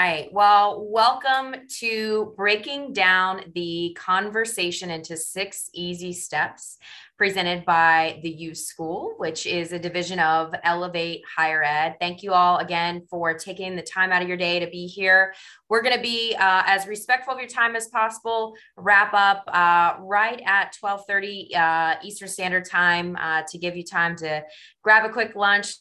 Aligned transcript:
right. 0.00 0.32
Well, 0.32 0.86
welcome 0.88 1.56
to 1.80 2.32
breaking 2.34 2.94
down 2.94 3.42
the 3.54 3.94
conversation 3.98 4.88
into 4.90 5.14
six 5.14 5.68
easy 5.74 6.14
steps 6.14 6.78
presented 7.18 7.66
by 7.66 8.18
the 8.22 8.30
U 8.30 8.54
School, 8.54 9.12
which 9.18 9.44
is 9.44 9.74
a 9.74 9.78
division 9.78 10.18
of 10.18 10.54
Elevate 10.64 11.20
Higher 11.36 11.62
Ed. 11.62 11.96
Thank 12.00 12.22
you 12.22 12.32
all 12.32 12.56
again 12.56 13.06
for 13.10 13.34
taking 13.34 13.76
the 13.76 13.82
time 13.82 14.10
out 14.10 14.22
of 14.22 14.28
your 14.28 14.38
day 14.38 14.58
to 14.58 14.70
be 14.70 14.86
here. 14.86 15.34
We're 15.68 15.82
going 15.82 15.96
to 15.96 16.02
be 16.02 16.34
uh, 16.34 16.62
as 16.64 16.86
respectful 16.86 17.34
of 17.34 17.38
your 17.38 17.48
time 17.48 17.76
as 17.76 17.88
possible. 17.88 18.54
Wrap 18.78 19.12
up 19.12 19.44
uh, 19.48 20.00
right 20.02 20.40
at 20.46 20.74
12:30 20.82 21.54
uh, 21.54 21.96
Eastern 22.02 22.28
Standard 22.28 22.64
Time 22.64 23.16
uh, 23.20 23.42
to 23.50 23.58
give 23.58 23.76
you 23.76 23.84
time 23.84 24.16
to 24.16 24.42
grab 24.82 25.04
a 25.04 25.12
quick 25.12 25.36
lunch, 25.36 25.74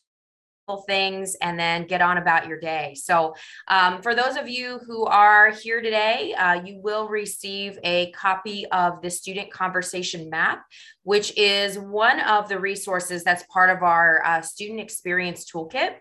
things 0.77 1.35
and 1.41 1.59
then 1.59 1.85
get 1.85 2.01
on 2.01 2.17
about 2.17 2.47
your 2.47 2.59
day. 2.59 2.95
So, 2.95 3.35
um, 3.67 4.01
for 4.01 4.15
those 4.15 4.37
of 4.37 4.47
you 4.47 4.79
who 4.87 5.05
are 5.05 5.51
here 5.51 5.81
today, 5.81 6.33
uh, 6.33 6.63
you 6.63 6.79
will 6.81 7.07
receive 7.07 7.77
a 7.83 8.11
copy 8.11 8.65
of 8.67 9.01
the 9.01 9.09
student 9.09 9.51
conversation 9.51 10.29
map, 10.29 10.63
which 11.03 11.37
is 11.37 11.77
one 11.77 12.19
of 12.21 12.49
the 12.49 12.59
resources 12.59 13.23
that's 13.23 13.43
part 13.43 13.69
of 13.69 13.83
our 13.83 14.23
uh, 14.25 14.41
student 14.41 14.79
experience 14.79 15.49
toolkit. 15.49 15.95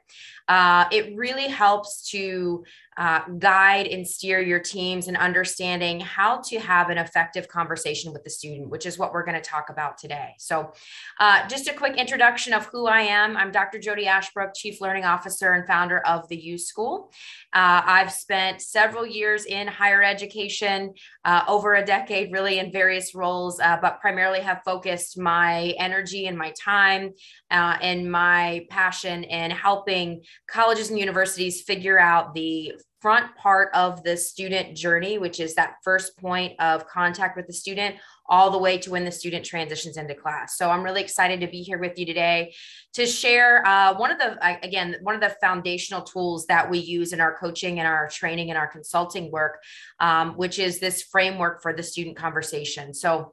Uh, 0.49 0.87
it 0.91 1.17
really 1.17 1.47
helps 1.47 2.09
to 2.11 2.65
uh, 2.99 3.21
guide 3.39 3.87
and 3.87 4.07
steer 4.07 4.41
your 4.41 4.59
teams 4.59 5.07
in 5.07 5.15
understanding 5.15 6.01
how 6.01 6.41
to 6.41 6.59
have 6.59 6.91
an 6.91 6.99
effective 6.99 7.47
conversation 7.47 8.13
with 8.13 8.25
the 8.25 8.31
student, 8.31 8.69
which 8.69 8.87
is 8.87 8.99
what 8.99 9.13
we're 9.13 9.25
going 9.25 9.41
to 9.41 9.41
talk 9.41 9.71
about 9.71 9.97
today. 9.97 10.35
So, 10.39 10.73
uh, 11.21 11.47
just 11.47 11.69
a 11.69 11.73
quick 11.73 11.97
introduction 11.97 12.53
of 12.53 12.67
who 12.67 12.89
I 12.89 13.03
am. 13.03 13.37
I'm 13.37 13.53
Dr. 13.53 13.79
Jodi 13.79 14.09
Ashbrook, 14.09 14.51
Chief 14.57 14.81
Learning 14.81 15.05
Officer 15.05 15.53
and 15.53 15.65
founder 15.65 16.01
of 16.01 16.29
the 16.29 16.37
U 16.37 16.59
School. 16.59 17.13
Uh, 17.53 17.83
I've 17.85 18.11
spent 18.11 18.61
several 18.61 19.07
years 19.07 19.45
in 19.45 19.69
higher 19.69 20.03
education, 20.03 20.93
uh, 21.25 21.45
over 21.47 21.77
a 21.77 21.85
decade, 21.85 22.33
really, 22.33 22.59
in 22.59 22.73
various 22.73 23.15
roles, 23.15 23.61
uh, 23.61 23.79
but 23.81 24.01
primarily 24.01 24.41
have 24.41 24.63
focused 24.65 25.17
my 25.17 25.73
energy 25.79 26.27
and 26.27 26.37
my 26.37 26.53
time 26.61 27.13
and 27.51 28.11
my 28.11 28.67
passion 28.71 29.23
in 29.23 29.53
helping 29.53 30.23
colleges 30.51 30.91
and 30.91 30.99
universities 30.99 31.63
figure 31.63 31.99
out 31.99 32.35
the 32.35 32.73
front 33.01 33.35
part 33.37 33.71
of 33.75 34.03
the 34.03 34.17
student 34.17 34.77
journey, 34.77 35.19
which 35.19 35.39
is 35.39 35.55
that 35.55 35.77
first 35.85 36.17
point 36.19 36.53
of 36.61 36.87
contact 36.87 37.37
with 37.37 37.47
the 37.47 37.53
student, 37.53 37.95
all 38.29 38.51
the 38.51 38.59
way 38.59 38.77
to 38.77 38.91
when 38.91 39.05
the 39.05 39.11
student 39.11 39.45
transitions 39.45 39.97
into 39.97 40.15
class. 40.15 40.59
So 40.59 40.69
I'm 40.69 40.83
really 40.83 41.01
excited 41.01 41.41
to 41.41 41.47
be 41.47 41.63
here 41.63 41.79
with 41.79 41.99
you 41.99 42.05
today 42.05 42.55
to 42.95 43.07
share 43.07 43.67
uh, 43.67 43.97
one 43.97 44.11
of 44.11 44.19
the, 44.19 44.37
again, 44.63 44.97
one 45.03 45.15
of 45.15 45.21
the 45.21 45.35
foundational 45.41 46.03
tools 46.03 46.47
that 46.47 46.69
we 46.69 46.79
use 46.79 47.13
in 47.13 47.21
our 47.21 47.37
coaching 47.39 47.79
and 47.79 47.89
our 47.89 48.09
training 48.09 48.51
and 48.51 48.59
our 48.59 48.67
consulting 48.67 49.31
work, 49.31 49.63
um, 50.01 50.33
which 50.33 50.59
is 50.59 50.79
this 50.79 51.03
framework 51.03 51.63
for 51.63 51.73
the 51.73 51.83
student 51.83 52.17
conversation. 52.17 52.93
So 52.93 53.33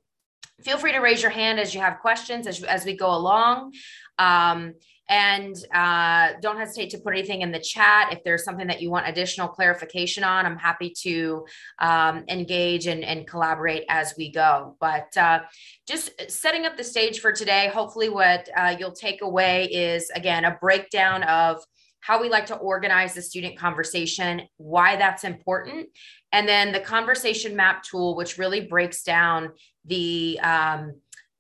feel 0.62 0.78
free 0.78 0.94
to 0.94 1.00
raise 1.00 1.22
your 1.22 1.32
hand 1.32 1.60
as 1.60 1.74
you 1.74 1.82
have 1.82 2.00
questions 2.00 2.48
as, 2.48 2.64
as 2.64 2.86
we 2.86 2.96
go 2.96 3.14
along. 3.14 3.74
Um, 4.18 4.76
and 5.10 5.56
uh, 5.74 6.30
don't 6.42 6.58
hesitate 6.58 6.90
to 6.92 6.98
put 6.98 7.14
anything 7.14 7.42
in 7.42 7.52
the 7.52 7.60
chat. 7.60 8.12
If 8.12 8.24
there's 8.24 8.44
something 8.44 8.68
that 8.68 8.82
you 8.82 8.90
want 8.90 9.08
additional 9.08 9.48
clarification 9.48 10.24
on, 10.24 10.46
I'm 10.46 10.58
happy 10.58 10.94
to 11.02 11.46
um, 11.80 12.24
engage 12.28 12.88
and, 12.88 13.04
and, 13.04 13.28
collaborate 13.28 13.86
as 13.90 14.14
we 14.18 14.32
go. 14.32 14.76
But 14.80 15.16
uh, 15.18 15.42
just 15.88 16.12
setting 16.30 16.66
up 16.66 16.78
the 16.78 16.84
stage 16.84 17.20
for 17.20 17.32
today, 17.32 17.70
hopefully, 17.74 18.10
what 18.10 18.50
uh, 18.58 18.76
you'll 18.80 18.92
take 18.92 19.22
away 19.22 19.66
is 19.66 20.10
again 20.16 20.46
a 20.46 20.58
breakdown 20.60 21.24
of 21.24 21.64
how 22.00 22.22
we 22.22 22.30
like 22.30 22.46
to 22.46 22.56
organize 22.56 23.16
the 23.16 23.22
student 23.22 23.58
conversation, 23.58 24.44
why 24.58 24.96
that's 24.96 25.24
important, 25.24 25.88
and 26.32 26.48
then 26.48 26.72
the 26.72 26.80
conversation 26.80 27.56
map 27.56 27.82
tool, 27.82 28.16
which 28.16 28.38
really 28.38 28.62
breaks 28.62 29.02
down 29.04 29.50
the 29.86 30.40
um, 30.42 30.94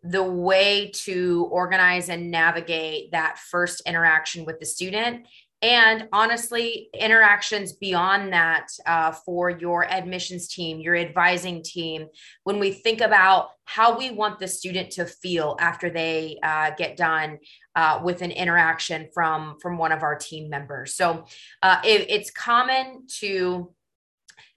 the 0.08 0.24
way 0.24 0.92
to 0.94 1.48
organize 1.52 2.10
and 2.10 2.30
navigate 2.30 3.12
that 3.12 3.40
first 3.40 3.82
interaction 3.88 4.46
with 4.46 4.60
the 4.60 4.66
student. 4.66 5.26
And 5.62 6.10
honestly 6.12 6.90
interactions 6.94 7.74
beyond 7.74 8.34
that 8.34 8.68
uh, 8.86 9.14
for 9.14 9.50
your 9.50 9.90
admissions 9.92 10.48
team 10.48 10.80
your 10.80 10.96
advising 10.96 11.64
team 11.64 12.08
when 12.44 12.60
we 12.60 12.72
think 12.72 13.02
about 13.02 13.50
how 13.64 13.98
we 13.98 14.12
want 14.12 14.38
the 14.38 14.48
student 14.48 14.92
to 14.92 15.06
feel 15.06 15.56
after 15.60 15.90
they 15.90 16.38
uh, 16.44 16.72
get 16.78 16.98
done 16.98 17.40
uh, 17.76 18.00
with 18.04 18.22
an 18.22 18.32
interaction 18.32 19.08
from 19.14 19.56
from 19.60 19.78
one 19.78 19.92
of 19.92 20.04
our 20.04 20.16
team 20.16 20.50
members. 20.50 20.94
So 20.94 21.26
uh, 21.64 21.80
it, 21.84 22.06
it's 22.10 22.30
common 22.30 23.08
to 23.22 23.74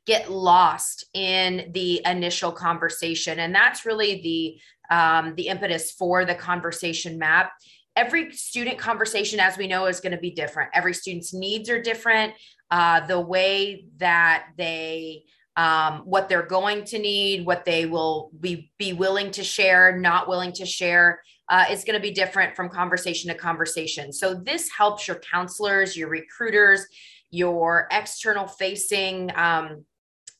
get 0.08 0.30
lost 0.30 1.04
in 1.12 1.70
the 1.74 2.00
initial 2.06 2.50
conversation. 2.50 3.40
And 3.40 3.54
that's 3.54 3.84
really 3.84 4.22
the 4.22 4.58
um, 4.90 5.34
the 5.36 5.48
impetus 5.48 5.92
for 5.92 6.24
the 6.24 6.34
conversation 6.34 7.18
map. 7.18 7.52
Every 7.96 8.32
student 8.32 8.78
conversation, 8.78 9.40
as 9.40 9.58
we 9.58 9.66
know, 9.66 9.86
is 9.86 10.00
going 10.00 10.12
to 10.12 10.18
be 10.18 10.30
different. 10.30 10.70
Every 10.74 10.94
student's 10.94 11.34
needs 11.34 11.68
are 11.68 11.82
different. 11.82 12.34
Uh, 12.70 13.06
the 13.06 13.20
way 13.20 13.86
that 13.96 14.48
they 14.56 15.24
um, 15.58 16.02
what 16.04 16.28
they're 16.28 16.46
going 16.46 16.84
to 16.84 17.00
need, 17.00 17.44
what 17.44 17.64
they 17.64 17.84
will 17.84 18.30
be, 18.38 18.70
be 18.78 18.92
willing 18.92 19.32
to 19.32 19.42
share, 19.42 19.98
not 19.98 20.28
willing 20.28 20.52
to 20.52 20.64
share, 20.64 21.20
uh, 21.48 21.64
is 21.68 21.82
going 21.82 21.96
to 21.96 22.00
be 22.00 22.12
different 22.12 22.54
from 22.54 22.68
conversation 22.68 23.28
to 23.28 23.34
conversation. 23.36 24.12
So, 24.12 24.34
this 24.34 24.70
helps 24.70 25.08
your 25.08 25.16
counselors, 25.16 25.96
your 25.96 26.10
recruiters, 26.10 26.86
your 27.30 27.88
external 27.90 28.46
facing 28.46 29.32
um, 29.34 29.84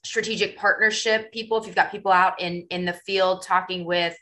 strategic 0.09 0.57
partnership 0.57 1.31
people 1.33 1.59
if 1.59 1.67
you've 1.67 1.77
got 1.77 1.91
people 1.91 2.11
out 2.11 2.41
in 2.41 2.67
in 2.71 2.85
the 2.85 2.93
field 2.93 3.43
talking 3.43 3.85
with 3.85 4.17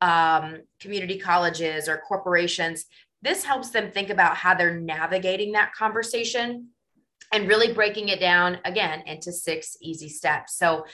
um, 0.00 0.60
community 0.80 1.18
colleges 1.18 1.88
or 1.88 1.98
corporations 1.98 2.86
this 3.22 3.44
helps 3.44 3.70
them 3.70 3.90
think 3.90 4.10
about 4.10 4.36
how 4.36 4.54
they're 4.54 4.78
navigating 4.78 5.52
that 5.52 5.72
conversation 5.74 6.68
and 7.32 7.48
really 7.48 7.72
breaking 7.72 8.08
it 8.08 8.20
down 8.20 8.58
again 8.64 9.02
into 9.06 9.32
six 9.32 9.76
easy 9.80 10.08
steps. 10.08 10.56
So 10.56 10.86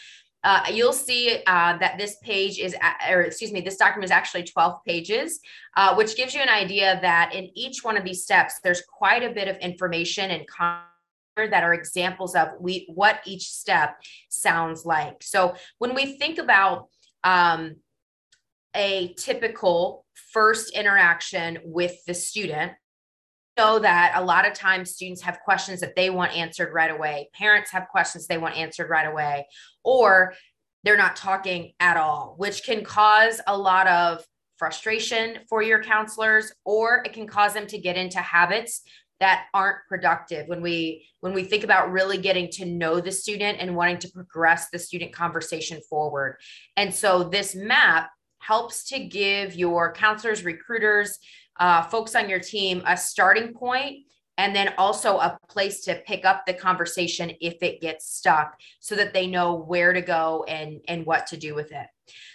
uh, 0.44 0.64
you'll 0.72 0.92
see 0.92 1.42
uh, 1.46 1.76
that 1.78 1.98
this 1.98 2.16
page 2.22 2.58
is, 2.58 2.74
or 3.08 3.20
excuse 3.22 3.52
me, 3.52 3.60
this 3.60 3.76
document 3.76 4.06
is 4.06 4.10
actually 4.10 4.44
12 4.44 4.82
pages, 4.84 5.40
uh, 5.76 5.94
which 5.94 6.16
gives 6.16 6.34
you 6.34 6.40
an 6.40 6.48
idea 6.48 6.98
that 7.02 7.32
in 7.34 7.50
each 7.54 7.84
one 7.84 7.96
of 7.96 8.04
these 8.04 8.22
steps, 8.22 8.54
there's 8.64 8.82
quite 8.82 9.22
a 9.22 9.30
bit 9.30 9.46
of 9.46 9.56
information 9.58 10.30
and 10.30 10.46
content 10.48 10.88
that 11.36 11.64
are 11.64 11.74
examples 11.74 12.34
of 12.34 12.48
we 12.60 12.86
what 12.92 13.20
each 13.26 13.48
step 13.48 13.96
sounds 14.28 14.84
like. 14.84 15.22
So 15.22 15.54
when 15.78 15.94
we 15.94 16.18
think 16.18 16.38
about 16.38 16.88
um, 17.24 17.76
a 18.74 19.14
typical 19.14 20.04
first 20.32 20.74
interaction 20.74 21.58
with 21.64 21.96
the 22.06 22.14
student, 22.14 22.72
know 23.58 23.78
that 23.78 24.12
a 24.16 24.24
lot 24.24 24.46
of 24.46 24.54
times 24.54 24.92
students 24.92 25.22
have 25.22 25.40
questions 25.40 25.80
that 25.80 25.94
they 25.94 26.10
want 26.10 26.36
answered 26.36 26.72
right 26.72 26.90
away. 26.90 27.28
Parents 27.34 27.70
have 27.70 27.88
questions 27.88 28.26
they 28.26 28.38
want 28.38 28.56
answered 28.56 28.88
right 28.88 29.06
away, 29.06 29.46
or 29.84 30.34
they're 30.84 30.96
not 30.96 31.16
talking 31.16 31.72
at 31.78 31.96
all, 31.96 32.34
which 32.38 32.64
can 32.64 32.82
cause 32.82 33.40
a 33.46 33.56
lot 33.56 33.86
of 33.86 34.24
frustration 34.56 35.38
for 35.48 35.62
your 35.62 35.82
counselors, 35.82 36.52
or 36.64 37.02
it 37.04 37.12
can 37.12 37.26
cause 37.26 37.52
them 37.52 37.66
to 37.66 37.78
get 37.78 37.96
into 37.96 38.18
habits 38.18 38.82
that 39.22 39.44
aren't 39.54 39.78
productive. 39.88 40.48
When 40.48 40.60
we 40.60 41.06
when 41.20 41.32
we 41.32 41.44
think 41.44 41.62
about 41.62 41.92
really 41.92 42.18
getting 42.18 42.50
to 42.54 42.64
know 42.64 43.00
the 43.00 43.12
student 43.12 43.58
and 43.60 43.76
wanting 43.76 43.98
to 43.98 44.08
progress 44.08 44.68
the 44.70 44.80
student 44.80 45.12
conversation 45.12 45.80
forward. 45.88 46.38
And 46.76 46.92
so 46.92 47.22
this 47.22 47.54
map 47.54 48.10
helps 48.40 48.82
to 48.88 48.98
give 48.98 49.54
your 49.54 49.92
counselors 49.92 50.44
recruiters 50.44 51.16
uh, 51.60 51.82
folks 51.84 52.16
on 52.16 52.28
your 52.28 52.40
team 52.40 52.82
a 52.84 52.96
starting 52.96 53.54
point 53.54 54.06
and 54.38 54.56
then 54.56 54.74
also 54.76 55.18
a 55.18 55.38
place 55.48 55.84
to 55.84 56.02
pick 56.04 56.24
up 56.24 56.44
the 56.44 56.54
conversation 56.54 57.30
if 57.40 57.62
it 57.62 57.80
gets 57.80 58.12
stuck 58.12 58.58
so 58.80 58.96
that 58.96 59.14
they 59.14 59.28
know 59.28 59.54
where 59.54 59.92
to 59.92 60.02
go 60.02 60.44
and 60.48 60.80
and 60.88 61.06
what 61.06 61.28
to 61.28 61.36
do 61.36 61.54
with 61.54 61.70
it 61.70 61.86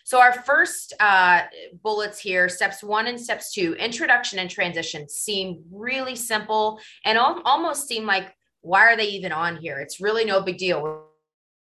so 0.03 0.19
our 0.19 0.33
first 0.33 0.93
uh, 0.99 1.41
bullets 1.83 2.19
here 2.19 2.49
steps 2.49 2.83
one 2.83 3.07
and 3.07 3.19
steps 3.19 3.51
two 3.51 3.73
introduction 3.75 4.39
and 4.39 4.49
transition 4.49 5.07
seem 5.09 5.63
really 5.71 6.15
simple 6.15 6.79
and 7.05 7.17
al- 7.17 7.41
almost 7.45 7.87
seem 7.87 8.05
like 8.05 8.33
why 8.61 8.81
are 8.81 8.97
they 8.97 9.07
even 9.07 9.31
on 9.31 9.57
here? 9.57 9.79
It's 9.79 10.01
really 10.01 10.25
no 10.25 10.41
big 10.41 10.57
deal. 10.57 11.05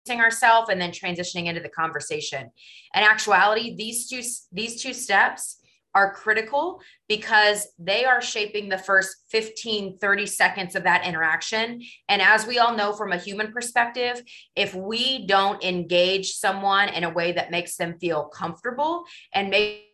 Introducing 0.05 0.23
ourselves 0.23 0.69
and 0.69 0.79
then 0.79 0.91
transitioning 0.91 1.47
into 1.47 1.61
the 1.61 1.69
conversation. 1.69 2.49
In 2.95 3.03
actuality 3.03 3.75
these 3.75 4.09
two 4.09 4.21
these 4.51 4.81
two 4.81 4.93
steps 4.93 5.59
are 5.95 6.13
critical 6.13 6.81
because 7.07 7.67
they 7.77 8.05
are 8.05 8.21
shaping 8.21 8.69
the 8.69 8.77
first 8.77 9.15
15, 9.29 9.97
30 9.99 10.25
seconds 10.25 10.75
of 10.75 10.83
that 10.83 11.05
interaction. 11.05 11.81
And 12.09 12.21
as 12.21 12.47
we 12.47 12.59
all 12.59 12.75
know 12.75 12.93
from 12.93 13.11
a 13.11 13.17
human 13.17 13.51
perspective, 13.51 14.21
if 14.55 14.73
we 14.73 15.27
don't 15.27 15.63
engage 15.63 16.33
someone 16.33 16.89
in 16.89 17.03
a 17.03 17.09
way 17.09 17.33
that 17.33 17.51
makes 17.51 17.75
them 17.77 17.97
feel 17.99 18.25
comfortable 18.25 19.05
and 19.33 19.49
make 19.49 19.89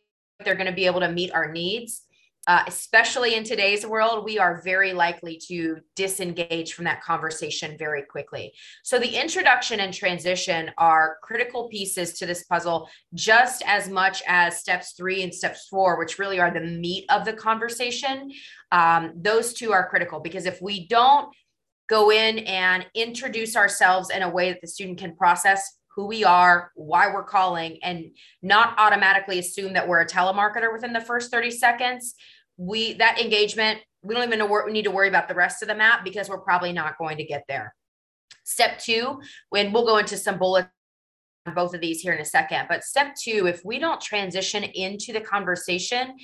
they're 0.46 0.56
going 0.56 0.68
to 0.68 0.72
be 0.72 0.86
able 0.86 1.01
to 1.01 1.12
meet 1.12 1.34
our 1.34 1.51
needs, 1.51 2.04
uh, 2.50 2.63
especially 2.66 3.36
in 3.36 3.44
today's 3.44 3.86
world, 3.86 4.25
we 4.25 4.40
are 4.40 4.60
very 4.63 4.92
likely 4.92 5.38
to 5.38 5.78
disengage 5.96 6.74
from 6.74 6.84
that 6.84 7.04
conversation 7.04 7.78
very 7.78 8.01
quickly. 8.01 8.51
So, 8.81 8.98
the 8.98 9.22
introduction 9.22 9.81
and 9.81 9.94
transition 9.94 10.72
are 10.80 11.18
critical 11.22 11.69
pieces 11.69 12.13
to 12.13 12.25
this 12.25 12.46
puzzle, 12.46 12.90
just 13.13 13.62
as 13.68 13.88
much 13.88 14.24
as 14.28 14.57
steps 14.57 14.94
three 14.94 15.22
and 15.22 15.31
steps 15.31 15.68
four, 15.68 16.00
which 16.00 16.18
really 16.18 16.40
are 16.40 16.50
the 16.50 16.60
meat 16.60 17.06
of 17.12 17.24
the 17.24 17.34
conversation. 17.34 18.31
Um, 18.72 19.13
those 19.16 19.54
two 19.54 19.72
are 19.72 19.88
critical 19.88 20.19
because 20.19 20.48
if 20.48 20.60
we 20.60 20.88
don't 20.88 21.30
go 21.88 22.12
in 22.12 22.40
and 22.40 22.84
introduce 22.96 23.56
ourselves 23.56 24.10
in 24.10 24.24
a 24.24 24.30
way 24.30 24.50
that 24.50 24.62
the 24.62 24.68
student 24.68 24.98
can 24.98 25.16
process 25.16 25.78
who 25.96 26.07
we 26.07 26.24
are, 26.24 26.72
why 26.75 27.13
we're 27.13 27.24
calling, 27.24 27.78
and 27.84 28.06
not 28.42 28.74
automatically 28.78 29.38
assume 29.38 29.74
that 29.74 29.88
we're 29.88 30.01
a 30.01 30.07
telemarketer 30.07 30.72
within 30.72 30.94
the 30.94 31.01
first 31.01 31.30
30 31.30 31.51
seconds, 31.51 32.16
we 32.60 32.94
that 32.94 33.20
engagement 33.20 33.80
we 34.04 34.14
don't 34.14 34.24
even 34.26 34.38
know 34.38 34.46
what 34.46 34.66
we 34.66 34.72
need 34.72 34.84
to 34.84 34.92
worry 34.92 35.08
about 35.08 35.28
the 35.28 35.36
rest 35.36 35.62
of 35.62 35.68
the 35.68 35.76
map 35.76 36.04
because 36.04 36.30
we're 36.30 36.40
probably 36.40 36.72
not 36.72 36.98
going 36.98 37.18
to 37.18 37.24
get 37.24 37.44
there. 37.48 37.74
Step 38.44 38.80
two 38.80 39.22
when 39.50 39.72
we'll 39.72 39.86
go 39.86 39.98
into 39.98 40.18
some 40.18 40.38
bullets 40.38 40.68
on 41.46 41.54
both 41.54 41.74
of 41.74 41.82
these 41.82 42.02
here 42.02 42.14
in 42.14 42.20
a 42.20 42.26
second 42.26 42.66
but 42.68 42.84
step 42.84 43.16
two 43.16 43.48
if 43.48 43.64
we 43.64 43.80
don't 43.80 44.02
transition 44.02 44.64
into 44.64 45.14
the 45.14 45.22
conversation 45.22 46.16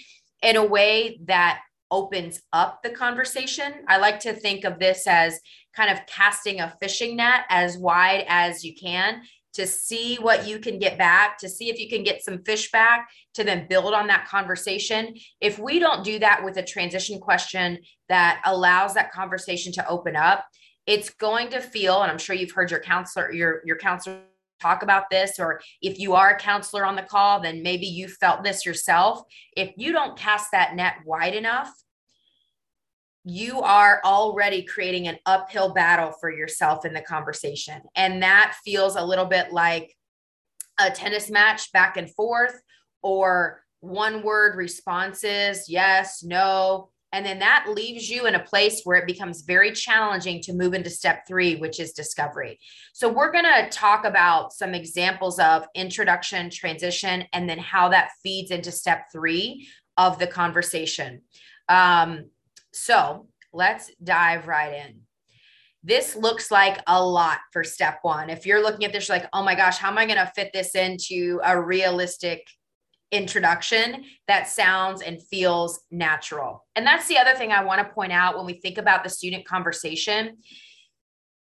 in 0.42 0.58
a 0.58 0.66
way 0.66 1.20
that 1.24 1.62
opens 1.90 2.42
up 2.52 2.82
the 2.84 2.90
conversation 2.90 3.74
i 3.88 3.98
like 3.98 4.20
to 4.20 4.34
think 4.34 4.66
of 4.66 4.78
this 4.78 5.08
as 5.08 5.40
kind 5.74 5.90
of 5.90 6.06
casting 6.06 6.60
a 6.60 6.76
fishing 6.82 7.16
net 7.16 7.46
as 7.50 7.78
wide 7.78 8.26
as 8.28 8.64
you 8.64 8.76
can 8.76 9.22
to 9.56 9.66
see 9.66 10.18
what 10.18 10.48
you 10.48 10.60
can 10.60 10.80
get 10.80 10.98
back, 10.98 11.38
to 11.40 11.50
see 11.50 11.70
if 11.70 11.80
you 11.80 11.90
can 11.90 12.04
get 12.04 12.24
some 12.24 12.44
fish 12.44 12.72
back, 12.72 13.10
to 13.34 13.44
then 13.44 13.68
build 13.68 13.94
on 13.94 14.08
that 14.08 14.28
conversation. 14.28 15.16
If 15.42 15.58
we 15.58 15.80
don't 15.80 16.04
do 16.04 16.20
that 16.20 16.44
with 16.44 16.58
a 16.58 16.64
transition 16.64 17.20
question 17.20 17.80
that 18.10 18.42
allows 18.46 18.94
that 18.94 19.12
conversation 19.12 19.72
to 19.74 19.88
open 19.88 20.16
up, 20.16 20.46
it's 20.86 21.10
going 21.10 21.50
to 21.50 21.62
feel, 21.62 22.02
and 22.02 22.12
I'm 22.12 22.18
sure 22.18 22.36
you've 22.36 22.52
heard 22.52 22.70
your 22.70 22.82
counselor, 22.82 23.32
your, 23.32 23.62
your 23.66 23.78
counselor 23.78 24.20
talk 24.62 24.84
about 24.84 25.10
this, 25.10 25.40
or 25.40 25.62
if 25.82 26.00
you 26.00 26.14
are 26.16 26.32
a 26.32 26.40
counselor 26.40 26.86
on 26.86 26.96
the 26.96 27.02
call, 27.02 27.40
then 27.40 27.64
maybe 27.64 27.86
you 27.86 28.08
felt 28.08 28.44
this 28.44 28.66
yourself. 28.66 29.22
If 29.56 29.72
you 29.78 29.92
don't 29.92 30.18
cast 30.18 30.52
that 30.52 30.76
net 30.76 30.96
wide 31.06 31.34
enough, 31.34 31.72
you 33.26 33.60
are 33.62 34.00
already 34.06 34.62
creating 34.62 35.08
an 35.08 35.18
uphill 35.26 35.74
battle 35.74 36.14
for 36.22 36.32
yourself 36.32 36.86
in 36.86 36.94
the 36.94 37.02
conversation. 37.02 37.82
And 37.96 38.22
that 38.22 38.56
feels 38.64 38.96
a 38.96 39.04
little 39.04 39.26
bit 39.26 39.52
like 39.52 39.96
a 40.80 40.92
tennis 40.92 41.32
match 41.32 41.72
back 41.72 41.98
and 41.98 42.14
forth 42.14 42.62
or 43.02 43.64
one 43.80 44.24
word 44.24 44.56
responses, 44.56 45.68
yes, 45.68 46.24
no. 46.24 46.90
And 47.12 47.26
then 47.26 47.40
that 47.40 47.68
leaves 47.70 48.10
you 48.10 48.26
in 48.28 48.36
a 48.36 48.44
place 48.44 48.82
where 48.84 48.98
it 48.98 49.08
becomes 49.08 49.42
very 49.42 49.72
challenging 49.72 50.42
to 50.42 50.54
move 50.54 50.74
into 50.74 50.90
step 50.90 51.24
three, 51.28 51.56
which 51.56 51.80
is 51.80 51.94
discovery. 51.94 52.60
So, 52.94 53.08
we're 53.08 53.32
going 53.32 53.46
to 53.46 53.70
talk 53.70 54.06
about 54.06 54.52
some 54.52 54.74
examples 54.74 55.40
of 55.40 55.66
introduction, 55.76 56.50
transition, 56.50 57.24
and 57.32 57.50
then 57.50 57.60
how 57.60 57.90
that 57.90 58.10
feeds 58.22 58.52
into 58.52 58.72
step 58.72 59.06
three 59.14 59.68
of 59.98 60.20
the 60.20 60.28
conversation. 60.28 61.22
Um, 61.70 62.26
so 62.76 63.28
let's 63.54 63.92
dive 64.04 64.48
right 64.48 64.74
in. 64.74 65.02
This 65.84 66.16
looks 66.16 66.50
like 66.50 66.82
a 66.88 67.04
lot 67.04 67.40
for 67.54 67.64
step 67.64 68.00
one. 68.02 68.30
If 68.30 68.46
you're 68.46 68.62
looking 68.62 68.86
at 68.86 68.94
this, 68.94 69.08
like, 69.08 69.28
oh 69.34 69.44
my 69.44 69.56
gosh, 69.56 69.78
how 69.78 69.90
am 69.90 69.98
I 69.98 70.06
going 70.06 70.18
to 70.18 70.32
fit 70.36 70.52
this 70.52 70.74
into 70.74 71.40
a 71.44 71.62
realistic 71.62 72.48
introduction 73.12 74.04
that 74.28 74.48
sounds 74.48 75.02
and 75.02 75.22
feels 75.22 75.80
natural? 75.92 76.66
And 76.76 76.86
that's 76.86 77.08
the 77.08 77.20
other 77.20 77.36
thing 77.36 77.52
I 77.52 77.64
want 77.64 77.88
to 77.88 77.94
point 77.94 78.12
out 78.12 78.36
when 78.36 78.48
we 78.48 78.54
think 78.54 78.78
about 78.80 79.04
the 79.04 79.10
student 79.10 79.46
conversation 79.46 80.38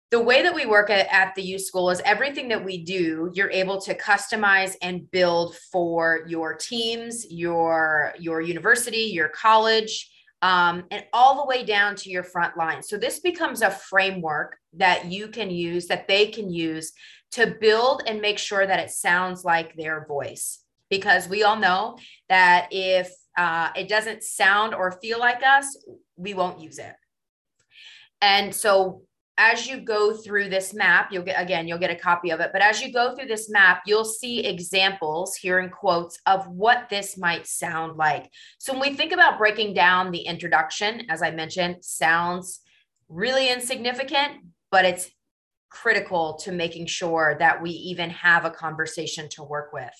the 0.10 0.22
way 0.22 0.42
that 0.42 0.56
we 0.56 0.66
work 0.66 0.90
at, 0.90 1.08
at, 1.12 1.36
the 1.36 1.42
U 1.42 1.60
School 1.60 1.90
is 1.90 2.02
everything 2.06 2.48
that 2.50 2.64
we 2.64 2.84
do, 2.84 3.30
you're 3.34 3.52
able 3.52 3.80
to 3.82 3.98
customize 3.98 4.74
and 4.82 5.10
build 5.12 5.58
for 5.72 6.24
your 6.28 6.54
teams, 6.54 7.26
your 7.30 8.14
your 8.18 8.40
university, 8.40 9.12
your 9.14 9.28
college, 9.30 10.10
um, 10.42 10.84
and 10.92 11.06
all 11.14 11.38
the 11.38 11.46
way 11.46 11.64
down 11.64 11.96
to 11.96 12.10
your 12.10 12.24
front 12.24 12.58
line. 12.58 12.84
So 12.84 12.98
this 12.98 13.20
becomes 13.20 13.62
a 13.62 13.72
framework 13.72 14.58
that 14.74 15.06
you 15.06 15.28
can 15.28 15.50
use, 15.50 15.88
that 15.88 16.08
they 16.08 16.28
can 16.28 16.52
use 16.52 16.92
to 17.32 17.56
build 17.60 18.04
and 18.08 18.22
make 18.22 18.38
sure 18.38 18.66
that 18.66 18.80
it 18.80 18.92
sounds 18.92 19.44
like 19.44 19.76
their 19.76 20.06
voice. 20.08 20.64
Because 20.90 21.28
we 21.28 21.44
all 21.44 21.58
know 21.58 21.98
that 22.30 22.70
if 22.72 23.12
uh, 23.38 23.70
it 23.76 23.90
doesn't 23.90 24.24
sound 24.24 24.74
or 24.74 25.00
feel 25.02 25.20
like 25.20 25.44
us, 25.44 25.78
we 26.16 26.34
won't 26.34 26.62
use 26.62 26.80
it. 26.80 26.94
And 28.22 28.56
so 28.56 29.02
as 29.38 29.68
you 29.68 29.80
go 29.80 30.14
through 30.14 30.50
this 30.50 30.74
map, 30.74 31.12
you'll 31.12 31.24
get 31.24 31.40
again, 31.42 31.68
you'll 31.68 31.78
get 31.78 31.92
a 31.92 31.96
copy 31.96 32.32
of 32.32 32.40
it. 32.40 32.50
But 32.52 32.62
as 32.62 32.82
you 32.82 32.92
go 32.92 33.16
through 33.16 33.28
this 33.28 33.50
map, 33.50 33.84
you'll 33.86 34.06
see 34.06 34.46
examples 34.46 35.36
here 35.36 35.60
in 35.60 35.70
quotes 35.70 36.20
of 36.26 36.48
what 36.48 36.90
this 36.90 37.18
might 37.18 37.46
sound 37.46 37.98
like. 37.98 38.32
So 38.58 38.74
when 38.74 38.82
we 38.82 38.96
think 38.96 39.12
about 39.12 39.38
breaking 39.38 39.74
down 39.74 40.12
the 40.12 40.22
introduction, 40.22 41.04
as 41.10 41.22
I 41.22 41.32
mentioned, 41.32 41.78
sounds 41.82 42.62
really 43.10 43.50
insignificant, 43.50 44.44
but 44.72 44.86
it's 44.86 45.10
critical 45.70 46.36
to 46.36 46.52
making 46.52 46.88
sure 46.88 47.36
that 47.40 47.62
we 47.62 47.70
even 47.70 48.10
have 48.10 48.46
a 48.46 48.52
conversation 48.52 49.30
to 49.30 49.44
work 49.44 49.72
with. 49.72 49.92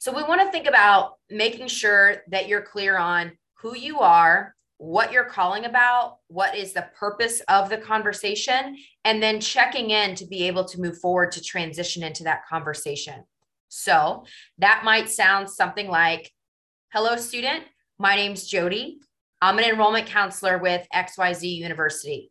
So 0.00 0.12
we 0.12 0.22
want 0.22 0.40
to 0.40 0.50
think 0.50 0.66
about 0.66 1.14
making 1.30 1.68
sure 1.68 2.16
that 2.28 2.48
you're 2.48 2.62
clear 2.62 2.96
on 2.98 3.32
who 3.58 3.76
you 3.76 4.00
are, 4.00 4.54
what 4.84 5.12
you're 5.12 5.24
calling 5.24 5.64
about, 5.64 6.18
what 6.28 6.54
is 6.54 6.74
the 6.74 6.86
purpose 6.94 7.40
of 7.48 7.70
the 7.70 7.78
conversation, 7.78 8.76
and 9.06 9.22
then 9.22 9.40
checking 9.40 9.90
in 9.90 10.14
to 10.14 10.26
be 10.26 10.46
able 10.46 10.62
to 10.62 10.78
move 10.78 10.98
forward 10.98 11.32
to 11.32 11.40
transition 11.42 12.02
into 12.02 12.22
that 12.22 12.44
conversation. 12.46 13.24
So 13.70 14.24
that 14.58 14.82
might 14.84 15.08
sound 15.08 15.48
something 15.48 15.88
like 15.88 16.30
Hello, 16.92 17.16
student. 17.16 17.64
My 17.98 18.14
name's 18.14 18.46
Jodi. 18.46 18.98
I'm 19.40 19.58
an 19.58 19.64
enrollment 19.64 20.06
counselor 20.06 20.58
with 20.58 20.86
XYZ 20.94 21.50
University. 21.56 22.30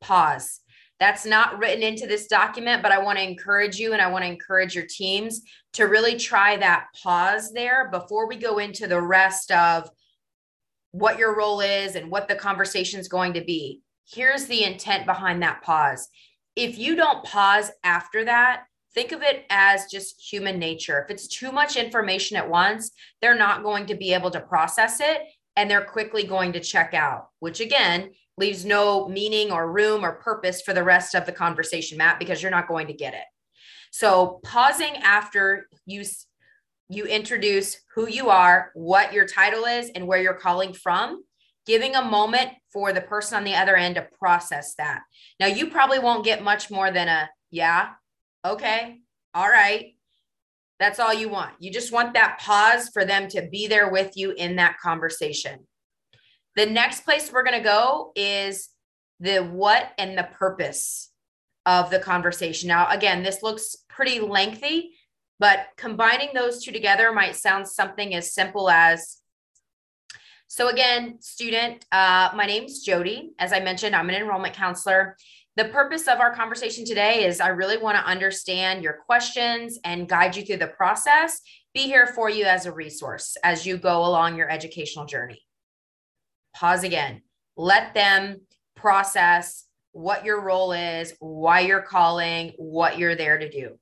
Pause. 0.00 0.60
That's 1.00 1.26
not 1.26 1.58
written 1.58 1.82
into 1.82 2.06
this 2.06 2.28
document, 2.28 2.82
but 2.82 2.92
I 2.92 3.02
want 3.02 3.18
to 3.18 3.28
encourage 3.28 3.76
you 3.76 3.92
and 3.92 4.00
I 4.00 4.10
want 4.10 4.24
to 4.24 4.30
encourage 4.30 4.74
your 4.74 4.86
teams 4.88 5.42
to 5.74 5.84
really 5.86 6.16
try 6.16 6.56
that 6.58 6.86
pause 7.02 7.52
there 7.52 7.90
before 7.90 8.28
we 8.28 8.36
go 8.36 8.58
into 8.58 8.86
the 8.86 9.02
rest 9.02 9.50
of 9.50 9.90
what 10.98 11.18
your 11.18 11.36
role 11.36 11.60
is 11.60 11.94
and 11.94 12.10
what 12.10 12.26
the 12.26 12.34
conversation 12.34 12.98
is 12.98 13.06
going 13.08 13.34
to 13.34 13.44
be. 13.44 13.82
Here's 14.08 14.46
the 14.46 14.64
intent 14.64 15.04
behind 15.04 15.42
that 15.42 15.62
pause. 15.62 16.08
If 16.54 16.78
you 16.78 16.96
don't 16.96 17.22
pause 17.22 17.70
after 17.84 18.24
that, 18.24 18.64
think 18.94 19.12
of 19.12 19.22
it 19.22 19.44
as 19.50 19.90
just 19.90 20.18
human 20.18 20.58
nature. 20.58 21.02
If 21.02 21.10
it's 21.10 21.28
too 21.28 21.52
much 21.52 21.76
information 21.76 22.38
at 22.38 22.48
once, 22.48 22.92
they're 23.20 23.36
not 23.36 23.62
going 23.62 23.84
to 23.86 23.94
be 23.94 24.14
able 24.14 24.30
to 24.30 24.40
process 24.40 25.00
it 25.00 25.20
and 25.54 25.70
they're 25.70 25.84
quickly 25.84 26.24
going 26.24 26.54
to 26.54 26.60
check 26.60 26.94
out, 26.94 27.28
which 27.40 27.60
again 27.60 28.12
leaves 28.38 28.64
no 28.64 29.06
meaning 29.06 29.52
or 29.52 29.70
room 29.70 30.02
or 30.02 30.12
purpose 30.12 30.62
for 30.62 30.72
the 30.72 30.82
rest 30.82 31.14
of 31.14 31.26
the 31.26 31.32
conversation, 31.32 31.98
Matt, 31.98 32.18
because 32.18 32.40
you're 32.40 32.50
not 32.50 32.68
going 32.68 32.86
to 32.86 32.92
get 32.94 33.12
it. 33.12 33.24
So, 33.90 34.40
pausing 34.44 34.96
after 34.96 35.68
you 35.86 36.04
you 36.88 37.04
introduce 37.04 37.76
who 37.94 38.08
you 38.08 38.28
are, 38.28 38.70
what 38.74 39.12
your 39.12 39.26
title 39.26 39.64
is, 39.64 39.90
and 39.90 40.06
where 40.06 40.20
you're 40.20 40.34
calling 40.34 40.72
from, 40.72 41.24
giving 41.66 41.96
a 41.96 42.04
moment 42.04 42.50
for 42.72 42.92
the 42.92 43.00
person 43.00 43.36
on 43.36 43.44
the 43.44 43.54
other 43.54 43.76
end 43.76 43.96
to 43.96 44.06
process 44.18 44.74
that. 44.76 45.00
Now, 45.40 45.46
you 45.46 45.70
probably 45.70 45.98
won't 45.98 46.24
get 46.24 46.44
much 46.44 46.70
more 46.70 46.90
than 46.90 47.08
a, 47.08 47.28
yeah, 47.50 47.90
okay, 48.44 48.98
all 49.34 49.48
right. 49.48 49.94
That's 50.78 51.00
all 51.00 51.14
you 51.14 51.28
want. 51.28 51.54
You 51.58 51.72
just 51.72 51.92
want 51.92 52.14
that 52.14 52.38
pause 52.38 52.90
for 52.92 53.04
them 53.04 53.28
to 53.28 53.48
be 53.50 53.66
there 53.66 53.90
with 53.90 54.16
you 54.16 54.32
in 54.32 54.56
that 54.56 54.78
conversation. 54.78 55.66
The 56.54 56.66
next 56.66 57.04
place 57.04 57.32
we're 57.32 57.44
going 57.44 57.58
to 57.58 57.64
go 57.64 58.12
is 58.14 58.68
the 59.20 59.38
what 59.38 59.92
and 59.98 60.16
the 60.16 60.28
purpose 60.38 61.10
of 61.64 61.90
the 61.90 61.98
conversation. 61.98 62.68
Now, 62.68 62.88
again, 62.90 63.22
this 63.22 63.42
looks 63.42 63.76
pretty 63.88 64.20
lengthy. 64.20 64.92
But 65.38 65.66
combining 65.76 66.30
those 66.34 66.64
two 66.64 66.72
together 66.72 67.12
might 67.12 67.36
sound 67.36 67.68
something 67.68 68.14
as 68.14 68.32
simple 68.32 68.70
as 68.70 69.18
so 70.48 70.68
again, 70.68 71.20
student, 71.20 71.84
uh, 71.90 72.30
my 72.34 72.46
name's 72.46 72.80
Jodi. 72.80 73.32
As 73.38 73.52
I 73.52 73.58
mentioned, 73.60 73.96
I'm 73.96 74.08
an 74.08 74.14
enrollment 74.14 74.54
counselor. 74.54 75.16
The 75.56 75.66
purpose 75.66 76.06
of 76.06 76.20
our 76.20 76.34
conversation 76.34 76.84
today 76.84 77.24
is 77.24 77.40
I 77.40 77.48
really 77.48 77.78
want 77.78 77.96
to 77.96 78.04
understand 78.04 78.82
your 78.82 78.92
questions 79.06 79.78
and 79.84 80.08
guide 80.08 80.36
you 80.36 80.44
through 80.44 80.58
the 80.58 80.68
process, 80.68 81.40
be 81.74 81.82
here 81.82 82.06
for 82.06 82.30
you 82.30 82.44
as 82.44 82.64
a 82.64 82.72
resource 82.72 83.36
as 83.42 83.66
you 83.66 83.76
go 83.76 84.04
along 84.04 84.36
your 84.36 84.48
educational 84.48 85.04
journey. 85.04 85.42
Pause 86.54 86.84
again. 86.84 87.22
Let 87.56 87.94
them 87.94 88.42
process 88.76 89.64
what 89.92 90.24
your 90.24 90.42
role 90.42 90.72
is, 90.72 91.14
why 91.18 91.60
you're 91.60 91.82
calling, 91.82 92.52
what 92.56 92.98
you're 92.98 93.16
there 93.16 93.38
to 93.38 93.50
do. 93.50 93.78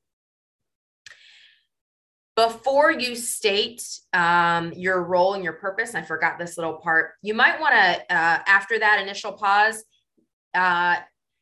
Before 2.36 2.90
you 2.90 3.14
state 3.14 3.82
um, 4.12 4.72
your 4.72 5.04
role 5.04 5.34
and 5.34 5.44
your 5.44 5.52
purpose, 5.52 5.94
I 5.94 6.02
forgot 6.02 6.36
this 6.36 6.58
little 6.58 6.78
part, 6.78 7.12
you 7.22 7.32
might 7.32 7.60
want 7.60 7.74
to, 7.74 8.00
uh, 8.12 8.38
after 8.46 8.76
that 8.76 9.00
initial 9.00 9.32
pause, 9.32 9.84
uh, 10.52 10.96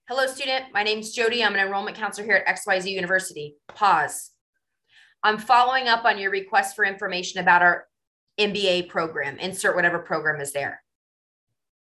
hello, 0.07 0.27
student. 0.27 0.67
My 0.75 0.83
name 0.83 0.99
is 0.99 1.15
Jodi. 1.15 1.43
I'm 1.43 1.55
an 1.55 1.61
enrollment 1.61 1.97
counselor 1.97 2.27
here 2.27 2.45
at 2.47 2.59
XYZ 2.59 2.91
University. 2.91 3.57
Pause. 3.69 4.33
I'm 5.23 5.39
following 5.39 5.89
up 5.89 6.05
on 6.05 6.19
your 6.19 6.31
request 6.31 6.77
for 6.77 6.85
information 6.85 7.41
about 7.41 7.63
our 7.63 7.87
MBA 8.39 8.91
program. 8.91 9.39
Insert 9.39 9.75
whatever 9.75 9.99
program 9.99 10.43
is 10.43 10.53
there. 10.53 10.83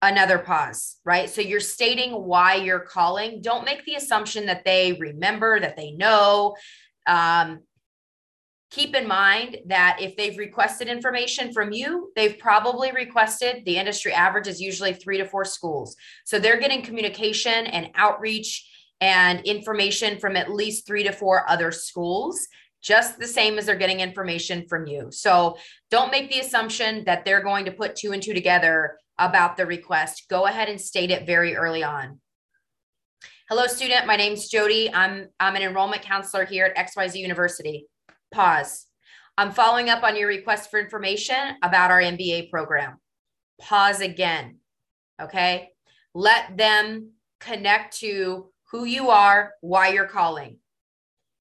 Another 0.03 0.37
pause, 0.37 0.97
right? 1.03 1.29
So 1.29 1.41
you're 1.41 1.61
stating 1.61 2.11
why 2.11 2.55
you're 2.55 2.79
calling. 2.79 3.41
Don't 3.41 3.65
make 3.65 3.85
the 3.85 3.95
assumption 3.95 4.45
that 4.47 4.65
they 4.65 4.93
remember, 4.93 5.59
that 5.59 5.77
they 5.77 5.91
know. 5.91 6.55
Um, 7.07 7.61
keep 8.73 8.95
in 8.95 9.07
mind 9.07 9.57
that 9.67 9.97
if 10.01 10.17
they've 10.17 10.37
requested 10.39 10.87
information 10.87 11.53
from 11.53 11.71
you, 11.71 12.11
they've 12.15 12.39
probably 12.39 12.91
requested 12.91 13.63
the 13.65 13.77
industry 13.77 14.11
average 14.11 14.47
is 14.47 14.59
usually 14.59 14.93
three 14.93 15.19
to 15.19 15.25
four 15.25 15.45
schools. 15.45 15.95
So 16.25 16.39
they're 16.39 16.59
getting 16.59 16.81
communication 16.81 17.67
and 17.67 17.91
outreach 17.93 18.67
and 18.99 19.41
information 19.41 20.17
from 20.17 20.35
at 20.35 20.51
least 20.51 20.87
three 20.87 21.03
to 21.03 21.11
four 21.11 21.47
other 21.47 21.71
schools, 21.71 22.47
just 22.81 23.19
the 23.19 23.27
same 23.27 23.59
as 23.59 23.67
they're 23.67 23.75
getting 23.75 23.99
information 23.99 24.65
from 24.67 24.87
you. 24.87 25.09
So 25.11 25.55
don't 25.91 26.11
make 26.11 26.31
the 26.31 26.39
assumption 26.39 27.03
that 27.05 27.25
they're 27.25 27.43
going 27.43 27.65
to 27.65 27.71
put 27.71 27.95
two 27.95 28.11
and 28.11 28.23
two 28.23 28.33
together 28.33 28.97
about 29.19 29.55
the 29.55 29.67
request. 29.67 30.23
Go 30.31 30.47
ahead 30.47 30.67
and 30.67 30.81
state 30.81 31.11
it 31.11 31.27
very 31.27 31.55
early 31.55 31.83
on. 31.83 32.19
Hello, 33.49 33.67
student. 33.67 34.07
My 34.07 34.15
name's 34.15 34.49
Jodi. 34.49 34.91
I'm, 34.91 35.27
I'm 35.39 35.55
an 35.55 35.61
enrollment 35.61 36.01
counselor 36.01 36.45
here 36.45 36.73
at 36.75 36.89
XYZ 36.89 37.19
University 37.19 37.85
pause. 38.33 38.87
I'm 39.37 39.51
following 39.51 39.89
up 39.89 40.03
on 40.03 40.15
your 40.15 40.27
request 40.27 40.69
for 40.69 40.79
information 40.79 41.55
about 41.63 41.91
our 41.91 42.01
MBA 42.01 42.49
program. 42.49 42.99
Pause 43.61 44.01
again. 44.01 44.57
Okay. 45.21 45.69
Let 46.13 46.57
them 46.57 47.11
connect 47.39 47.97
to 47.99 48.49
who 48.71 48.85
you 48.85 49.09
are, 49.09 49.53
why 49.61 49.89
you're 49.89 50.07
calling. 50.07 50.57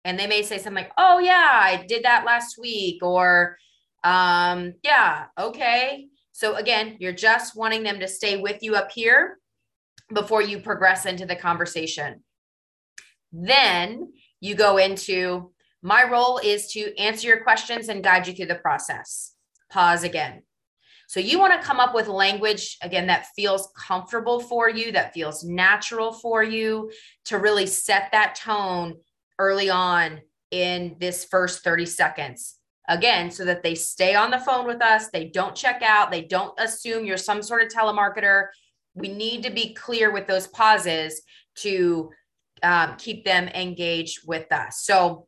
And 0.05 0.19
they 0.19 0.27
may 0.27 0.43
say 0.43 0.59
something 0.59 0.85
like, 0.85 0.93
oh, 0.99 1.19
yeah, 1.19 1.51
I 1.53 1.85
did 1.87 2.05
that 2.05 2.25
last 2.25 2.59
week, 2.59 3.03
or 3.03 3.57
um, 4.05 4.75
yeah, 4.83 5.27
okay. 5.39 6.09
So 6.33 6.57
again, 6.57 6.97
you're 6.99 7.13
just 7.13 7.57
wanting 7.57 7.83
them 7.83 8.01
to 8.01 8.09
stay 8.09 8.41
with 8.41 8.63
you 8.63 8.75
up 8.75 8.91
here 8.91 9.39
before 10.13 10.43
you 10.43 10.61
progress 10.61 11.07
into 11.07 11.25
the 11.25 11.37
conversation. 11.37 12.25
Then 13.33 14.13
you 14.41 14.55
go 14.55 14.79
into 14.79 15.53
my 15.83 16.09
role 16.09 16.39
is 16.39 16.69
to 16.73 16.97
answer 16.99 17.27
your 17.27 17.43
questions 17.43 17.89
and 17.89 18.05
guide 18.05 18.27
you 18.27 18.35
through 18.35 18.47
the 18.47 18.55
process. 18.55 19.35
Pause 19.71 20.05
again. 20.05 20.43
So 21.09 21.21
you 21.21 21.39
want 21.39 21.61
to 21.61 21.67
come 21.67 21.81
up 21.81 21.95
with 21.95 22.09
language 22.09 22.79
again 22.81 23.09
that 23.09 23.27
feels 23.37 23.69
comfortable 23.77 24.41
for 24.41 24.71
you, 24.71 24.93
that 24.93 25.13
feels 25.13 25.45
natural 25.45 26.13
for 26.13 26.43
you 26.43 26.91
to 27.27 27.39
really 27.39 27.67
set 27.67 28.09
that 28.13 28.35
tone 28.35 28.95
early 29.39 29.69
on 29.69 30.21
in 30.51 30.97
this 31.01 31.25
first 31.25 31.65
30 31.65 31.85
seconds. 31.85 32.57
Again, 32.89 33.31
so 33.31 33.45
that 33.45 33.63
they 33.63 33.75
stay 33.75 34.15
on 34.15 34.31
the 34.31 34.39
phone 34.39 34.67
with 34.67 34.83
us, 34.83 35.09
they 35.09 35.27
don't 35.27 35.55
check 35.55 35.83
out, 35.83 36.11
they 36.11 36.23
don't 36.23 36.59
assume 36.59 37.05
you're 37.05 37.17
some 37.17 37.43
sort 37.43 37.63
of 37.63 37.69
telemarketer. 37.69 38.47
We 38.95 39.09
need 39.09 39.43
to 39.45 39.51
be 39.51 39.75
clear 39.75 40.11
with 40.11 40.27
those 40.27 40.47
pauses 40.47 41.23
to 41.57 42.11
um, 42.63 42.97
keep 42.97 43.25
them 43.25 43.49
engaged 43.49 44.27
with 44.27 44.51
us. 44.51 44.83
So 44.85 45.27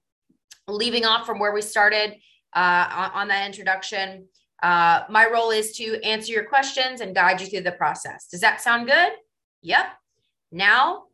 leaving 0.68 1.04
off 1.04 1.26
from 1.26 1.38
where 1.38 1.52
we 1.52 1.62
started 1.62 2.14
uh, 2.54 3.11
on, 3.14 3.28
that 3.28 3.47
introduction, 3.47 4.26
uh, 4.62 5.02
my 5.11 5.28
role 5.28 5.50
is 5.50 5.76
to 5.76 6.00
answer 6.02 6.33
your 6.33 6.44
questions 6.44 7.00
and 7.00 7.14
guide 7.14 7.40
you 7.40 7.47
through 7.47 7.61
the 7.61 7.73
process. 7.73 8.26
Does 8.28 8.40
that 8.40 8.61
sound 8.61 8.87
good? 8.87 9.12
Yep. 9.62 9.87
Now 10.52 11.04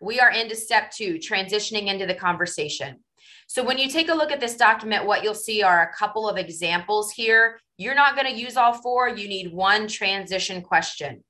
we 0.00 0.18
are 0.20 0.30
into 0.30 0.56
step 0.56 0.90
two, 0.90 1.14
transitioning 1.14 1.86
into 1.86 2.06
the 2.06 2.14
conversation. 2.14 3.00
So 3.46 3.64
when 3.64 3.78
you 3.78 3.88
take 3.88 4.08
a 4.08 4.14
look 4.14 4.30
at 4.30 4.40
this 4.40 4.56
document, 4.56 5.06
what 5.06 5.22
you'll 5.22 5.34
see 5.34 5.62
are 5.62 5.82
a 5.82 5.92
couple 5.92 6.28
of 6.28 6.36
examples 6.36 7.10
here. 7.10 7.60
You're 7.76 7.94
not 7.94 8.14
going 8.14 8.32
to 8.32 8.40
use 8.40 8.56
all 8.56 8.72
four. 8.72 9.08
You 9.08 9.28
need 9.28 9.52
one 9.52 9.88
transition 9.88 10.62
question. 10.62 11.24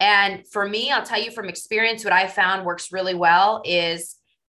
And 0.00 0.46
for 0.48 0.68
me, 0.68 0.90
I'll 0.90 1.04
tell 1.04 1.22
you 1.22 1.30
from 1.30 1.48
experience, 1.48 2.04
what 2.04 2.12
I 2.12 2.26
found 2.26 2.66
works 2.66 2.92
really 2.92 3.14
well 3.14 3.62
is 3.64 4.16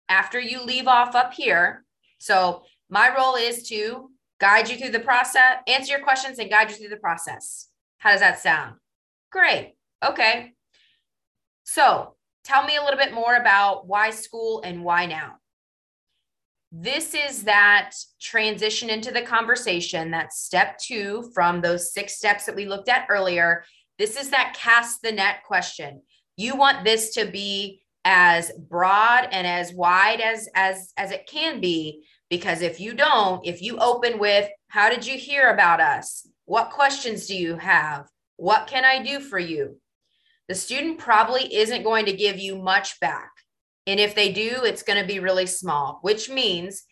after 0.09 0.39
you 0.39 0.63
leave 0.63 0.87
off 0.87 1.15
up 1.15 1.33
here, 1.33 1.85
so 2.17 2.63
my 2.89 3.13
role 3.15 3.35
is 3.35 3.67
to 3.69 4.09
guide 4.39 4.69
you 4.69 4.77
through 4.77 4.91
the 4.91 4.99
process, 4.99 5.57
answer 5.67 5.91
your 5.91 6.03
questions, 6.03 6.39
and 6.39 6.49
guide 6.49 6.69
you 6.69 6.77
through 6.77 6.89
the 6.89 6.97
process. 6.97 7.67
How 7.97 8.11
does 8.11 8.21
that 8.21 8.39
sound? 8.39 8.75
Great. 9.31 9.75
Okay. 10.05 10.53
So 11.63 12.15
tell 12.43 12.63
me 12.63 12.77
a 12.77 12.83
little 12.83 12.99
bit 12.99 13.13
more 13.13 13.35
about 13.35 13.87
why 13.87 14.11
school 14.11 14.61
and 14.63 14.83
why 14.83 15.05
now. 15.05 15.35
This 16.71 17.13
is 17.13 17.43
that 17.43 17.91
transition 18.21 18.89
into 18.89 19.11
the 19.11 19.21
conversation, 19.21 20.11
that 20.11 20.33
step 20.33 20.77
two 20.77 21.31
from 21.33 21.61
those 21.61 21.93
six 21.93 22.17
steps 22.17 22.45
that 22.45 22.55
we 22.55 22.65
looked 22.65 22.89
at 22.89 23.07
earlier. 23.09 23.63
This 23.97 24.17
is 24.17 24.29
that 24.29 24.55
cast 24.57 25.01
the 25.01 25.11
net 25.11 25.43
question. 25.45 26.01
You 26.35 26.55
want 26.55 26.83
this 26.83 27.13
to 27.15 27.25
be 27.25 27.81
as 28.09 28.53
broad 28.69 29.27
and 29.33 29.45
as 29.45 29.73
wide 29.73 30.21
as 30.21 30.47
as 30.55 30.93
as 30.95 31.11
it 31.11 31.27
can 31.27 31.59
be 31.59 32.05
because 32.29 32.61
if 32.61 32.79
you 32.79 32.93
don't 32.93 33.45
if 33.45 33.61
you 33.61 33.77
open 33.79 34.17
with 34.17 34.49
how 34.69 34.89
did 34.89 35.05
you 35.05 35.17
hear 35.17 35.49
about 35.49 35.81
us? 35.81 36.25
What 36.45 36.69
questions 36.69 37.27
do 37.27 37.35
you 37.35 37.57
have? 37.57 38.07
What 38.37 38.65
can 38.67 38.85
i 38.85 39.03
do 39.03 39.19
for 39.19 39.37
you? 39.37 39.75
The 40.47 40.55
student 40.55 40.99
probably 40.99 41.53
isn't 41.53 41.83
going 41.83 42.05
to 42.05 42.13
give 42.13 42.39
you 42.39 42.55
much 42.55 42.97
back. 43.01 43.29
And 43.85 43.99
if 43.99 44.15
they 44.15 44.31
do 44.31 44.63
it's 44.63 44.83
going 44.83 45.01
to 45.01 45.07
be 45.07 45.19
really 45.19 45.45
small 45.45 45.99
which 46.01 46.29
means 46.29 46.83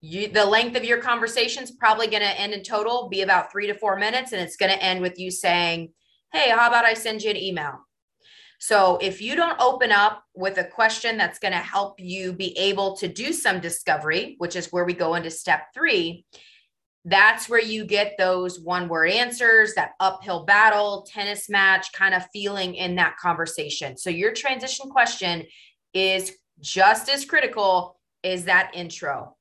you, 0.00 0.28
the 0.28 0.46
length 0.46 0.76
of 0.76 0.84
your 0.84 0.98
conversation 0.98 1.64
is 1.64 1.72
probably 1.72 2.06
going 2.06 2.22
to 2.22 2.40
end 2.40 2.52
in 2.52 2.62
total 2.62 3.08
be 3.08 3.22
about 3.22 3.50
three 3.50 3.66
to 3.66 3.74
four 3.74 3.96
minutes 3.98 4.30
and 4.30 4.40
it's 4.40 4.56
going 4.56 4.72
to 4.72 4.82
end 4.82 5.00
with 5.00 5.18
you 5.18 5.32
saying 5.32 5.92
hey 6.32 6.50
how 6.50 6.68
about 6.68 6.84
i 6.84 6.94
send 6.94 7.22
you 7.22 7.30
an 7.30 7.36
email 7.36 7.80
so 8.60 8.98
if 9.00 9.22
you 9.22 9.36
don't 9.36 9.58
open 9.58 9.90
up 9.90 10.22
with 10.34 10.58
a 10.58 10.64
question 10.64 11.16
that's 11.16 11.38
going 11.38 11.52
to 11.52 11.58
help 11.58 11.98
you 11.98 12.34
be 12.34 12.56
able 12.58 12.94
to 12.98 13.08
do 13.08 13.32
some 13.32 13.58
discovery, 13.58 14.34
which 14.36 14.54
is 14.54 14.70
where 14.70 14.84
we 14.84 14.92
go 14.92 15.14
into 15.14 15.30
step 15.30 15.68
three, 15.72 16.26
that's 17.06 17.48
where 17.48 17.62
you 17.62 17.86
get 17.86 18.16
those 18.18 18.60
one 18.60 18.86
word 18.86 19.12
answers, 19.12 19.72
that 19.74 19.92
uphill 19.98 20.44
battle, 20.44 21.06
tennis 21.10 21.48
match 21.48 21.90
kind 21.94 22.14
of 22.14 22.26
feeling 22.34 22.74
in 22.74 22.96
that 22.96 23.16
conversation. 23.16 23.96
So 23.96 24.10
your 24.10 24.34
transition 24.34 24.90
question 24.90 25.46
is 25.94 26.30
just 26.60 27.08
as 27.08 27.24
critical 27.24 27.98
as 28.22 28.44
that 28.44 28.72
intro. 28.74 29.38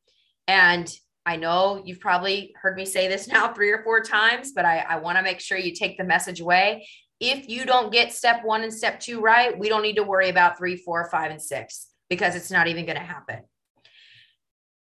And 0.48 0.90
I 1.26 1.36
know 1.36 1.82
you've 1.84 2.00
probably 2.00 2.54
heard 2.62 2.78
me 2.78 2.86
say 2.86 3.10
this 3.10 3.28
now 3.32 3.52
three 3.52 3.72
or 3.72 3.84
four 3.84 4.02
times, 4.02 4.54
but 4.56 4.64
I, 4.64 4.78
I 4.78 4.96
want 5.00 5.18
to 5.18 5.24
make 5.24 5.42
sure 5.42 5.58
you 5.58 5.76
take 5.76 5.98
the 5.98 6.06
message 6.06 6.40
away 6.40 6.88
if 7.20 7.50
you 7.50 7.66
don't 7.66 7.92
get 7.92 8.14
step 8.14 8.44
one 8.44 8.64
and 8.64 8.74
step 8.74 9.00
two 9.00 9.20
right, 9.20 9.58
we 9.58 9.70
don't 9.70 9.82
need 9.82 9.96
to 9.98 10.04
worry 10.04 10.30
about 10.30 10.58
three, 10.58 10.76
four, 10.76 11.10
five, 11.10 11.32
and 11.32 11.42
six 11.42 11.88
because 12.10 12.36
it's 12.36 12.52
not 12.52 12.68
even 12.68 12.86
going 12.86 12.98
to 12.98 13.04
happen. 13.04 13.40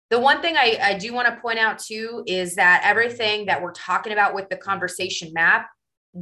The 0.09 0.19
one 0.19 0.41
thing 0.41 0.55
I, 0.57 0.77
I 0.81 0.97
do 0.97 1.13
want 1.13 1.27
to 1.27 1.41
point 1.41 1.59
out 1.59 1.79
too 1.79 2.23
is 2.27 2.55
that 2.55 2.81
everything 2.85 3.47
that 3.47 3.61
we're 3.61 3.71
talking 3.71 4.13
about 4.13 4.35
with 4.35 4.49
the 4.49 4.57
conversation 4.57 5.31
map 5.33 5.67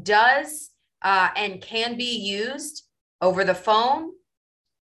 does 0.02 0.70
uh, 1.02 1.30
and 1.36 1.62
can 1.62 1.98
be 1.98 2.18
used 2.20 2.84
over 3.22 3.44
the 3.44 3.56
phone, 3.56 4.12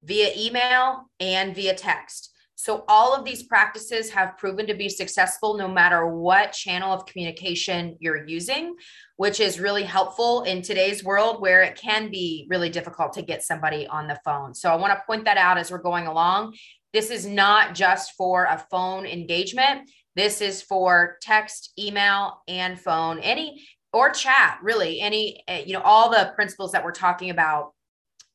via 0.03 0.31
email, 0.37 1.09
and 1.19 1.55
via 1.55 1.73
text. 1.73 2.31
So, 2.55 2.83
all 2.87 3.13
of 3.13 3.23
these 3.23 3.43
practices 3.43 4.09
have 4.09 4.37
proven 4.37 4.65
to 4.67 4.73
be 4.73 4.89
successful 4.89 5.57
no 5.57 5.67
matter 5.67 6.07
what 6.07 6.53
channel 6.53 6.91
of 6.91 7.05
communication 7.05 7.95
you're 7.99 8.27
using, 8.27 8.75
which 9.17 9.39
is 9.39 9.59
really 9.59 9.83
helpful 9.83 10.43
in 10.43 10.61
today's 10.61 11.03
world 11.03 11.41
where 11.41 11.61
it 11.61 11.75
can 11.75 12.09
be 12.09 12.47
really 12.49 12.69
difficult 12.69 13.13
to 13.13 13.21
get 13.21 13.43
somebody 13.43 13.85
on 13.87 14.07
the 14.07 14.19
phone. 14.23 14.53
So, 14.53 14.71
I 14.71 14.75
want 14.75 14.93
to 14.93 15.03
point 15.05 15.25
that 15.25 15.37
out 15.37 15.57
as 15.57 15.69
we're 15.69 15.77
going 15.79 16.07
along. 16.07 16.55
This 16.93 17.11
is 17.11 17.25
not 17.25 17.75
just 17.75 18.13
for 18.13 18.45
a 18.45 18.65
phone 18.71 19.05
engagement, 19.05 19.89
this 20.15 20.41
is 20.41 20.63
for 20.63 21.17
text, 21.21 21.73
email, 21.77 22.41
and 22.47 22.79
phone, 22.79 23.19
any 23.19 23.67
or 23.93 24.09
chat, 24.09 24.59
really, 24.61 24.99
any, 24.99 25.43
eh, 25.47 25.63
you 25.65 25.73
know, 25.73 25.81
all 25.81 26.09
the 26.09 26.31
principles 26.35 26.71
that 26.71 26.83
we're 26.83 26.91
talking 26.91 27.29
about 27.29 27.73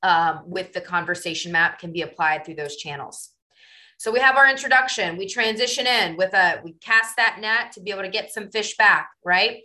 um, 0.03 0.43
with 0.47 0.73
the 0.73 0.81
conversation 0.81 1.53
map 1.53 1.79
can 1.79 1.93
be 1.93 2.03
applied 2.03 2.45
through 2.45 2.57
those 2.57 2.77
channels. 2.77 3.31
So 3.99 4.11
we 4.11 4.19
have 4.19 4.37
our 4.37 4.49
introduction. 4.49 5.17
We 5.17 5.29
transition 5.29 5.87
in 5.87 6.17
with 6.17 6.35
a, 6.35 6.61
we 6.65 6.73
cast 6.75 7.17
that 7.17 7.39
net 7.41 7.73
to 7.73 7.81
be 7.81 7.93
able 7.93 8.03
to 8.03 8.09
get 8.09 8.33
some 8.33 8.51
fish 8.51 8.77
back, 8.77 9.11
right? 9.25 9.59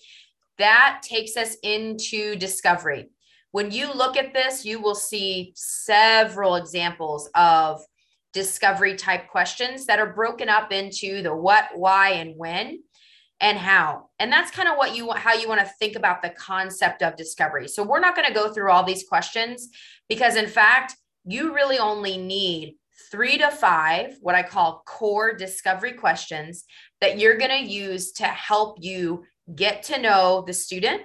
That 0.57 1.01
takes 1.03 1.37
us 1.37 1.55
into 1.63 2.35
discovery. 2.35 3.09
When 3.51 3.71
you 3.71 3.93
look 3.93 4.17
at 4.17 4.33
this, 4.33 4.65
you 4.65 4.79
will 4.81 4.95
see 4.95 5.53
several 5.55 6.55
examples 6.55 7.29
of 7.35 7.81
discovery 8.33 8.95
type 8.95 9.29
questions 9.29 9.85
that 9.85 9.99
are 9.99 10.13
broken 10.13 10.49
up 10.49 10.71
into 10.71 11.21
the 11.21 11.35
what, 11.35 11.69
why, 11.75 12.09
and 12.09 12.35
when. 12.37 12.79
and 13.39 13.57
how. 13.57 14.09
And 14.19 14.31
that's 14.31 14.51
kind 14.51 14.67
of 14.67 14.77
what 14.77 14.95
you 14.95 15.11
how 15.11 15.33
you 15.33 15.47
want 15.47 15.61
to 15.61 15.71
think 15.79 15.95
about 15.95 16.21
the 16.21 16.29
concept 16.31 17.01
of 17.03 17.15
discovery. 17.15 17.67
So 17.67 17.83
we're 17.83 17.99
not 17.99 18.15
going 18.15 18.27
to 18.27 18.33
go 18.33 18.51
through 18.51 18.71
all 18.71 18.83
these 18.83 19.07
questions 19.07 19.69
because, 20.09 20.35
in 20.35 20.47
fact, 20.47 20.95
you 21.25 21.53
really 21.53 21.77
only 21.77 22.17
need 22.17 22.75
three 23.11 23.37
to 23.37 23.51
five, 23.51 24.17
what 24.21 24.35
I 24.35 24.43
call 24.43 24.81
core 24.85 25.33
discovery 25.33 25.93
questions 25.93 26.65
that 26.99 27.19
you're 27.19 27.37
going 27.37 27.51
to 27.51 27.71
use 27.71 28.11
to 28.13 28.25
help 28.25 28.77
you 28.81 29.23
get 29.55 29.83
to 29.83 29.99
know 29.99 30.43
the 30.45 30.53
student, 30.53 31.03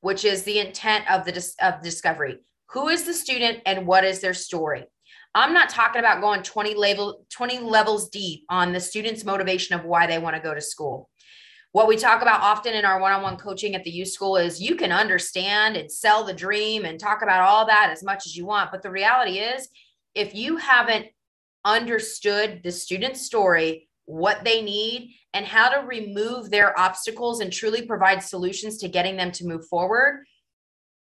which 0.00 0.24
is 0.24 0.42
the 0.42 0.58
intent 0.58 1.10
of 1.10 1.24
the 1.24 1.54
of 1.62 1.82
discovery. 1.82 2.38
Who 2.70 2.88
is 2.88 3.04
the 3.04 3.14
student 3.14 3.60
and 3.66 3.86
what 3.86 4.04
is 4.04 4.20
their 4.20 4.34
story? 4.34 4.84
I'm 5.34 5.52
not 5.52 5.68
talking 5.68 6.00
about 6.00 6.20
going 6.20 6.42
20 6.42 6.74
level 6.74 7.24
20 7.30 7.60
levels 7.60 8.08
deep 8.10 8.44
on 8.48 8.72
the 8.72 8.80
student's 8.80 9.24
motivation 9.24 9.78
of 9.78 9.84
why 9.84 10.06
they 10.06 10.18
want 10.18 10.36
to 10.36 10.42
go 10.42 10.54
to 10.54 10.60
school. 10.60 11.08
What 11.72 11.86
we 11.86 11.96
talk 11.96 12.20
about 12.20 12.40
often 12.40 12.74
in 12.74 12.84
our 12.84 13.00
one-on-one 13.00 13.36
coaching 13.36 13.76
at 13.76 13.84
the 13.84 13.90
U 13.90 14.04
School 14.04 14.36
is 14.36 14.60
you 14.60 14.74
can 14.74 14.90
understand 14.90 15.76
and 15.76 15.90
sell 15.90 16.24
the 16.24 16.32
dream 16.32 16.84
and 16.84 16.98
talk 16.98 17.22
about 17.22 17.42
all 17.42 17.64
that 17.66 17.90
as 17.92 18.02
much 18.02 18.26
as 18.26 18.36
you 18.36 18.44
want, 18.44 18.72
but 18.72 18.82
the 18.82 18.90
reality 18.90 19.38
is 19.38 19.68
if 20.16 20.34
you 20.34 20.56
haven't 20.56 21.06
understood 21.64 22.62
the 22.64 22.72
student's 22.72 23.20
story, 23.20 23.88
what 24.10 24.44
they 24.44 24.60
need, 24.62 25.14
and 25.32 25.46
how 25.46 25.68
to 25.68 25.86
remove 25.86 26.50
their 26.50 26.78
obstacles 26.78 27.40
and 27.40 27.52
truly 27.52 27.82
provide 27.82 28.22
solutions 28.22 28.78
to 28.78 28.88
getting 28.88 29.16
them 29.16 29.30
to 29.32 29.46
move 29.46 29.66
forward, 29.66 30.24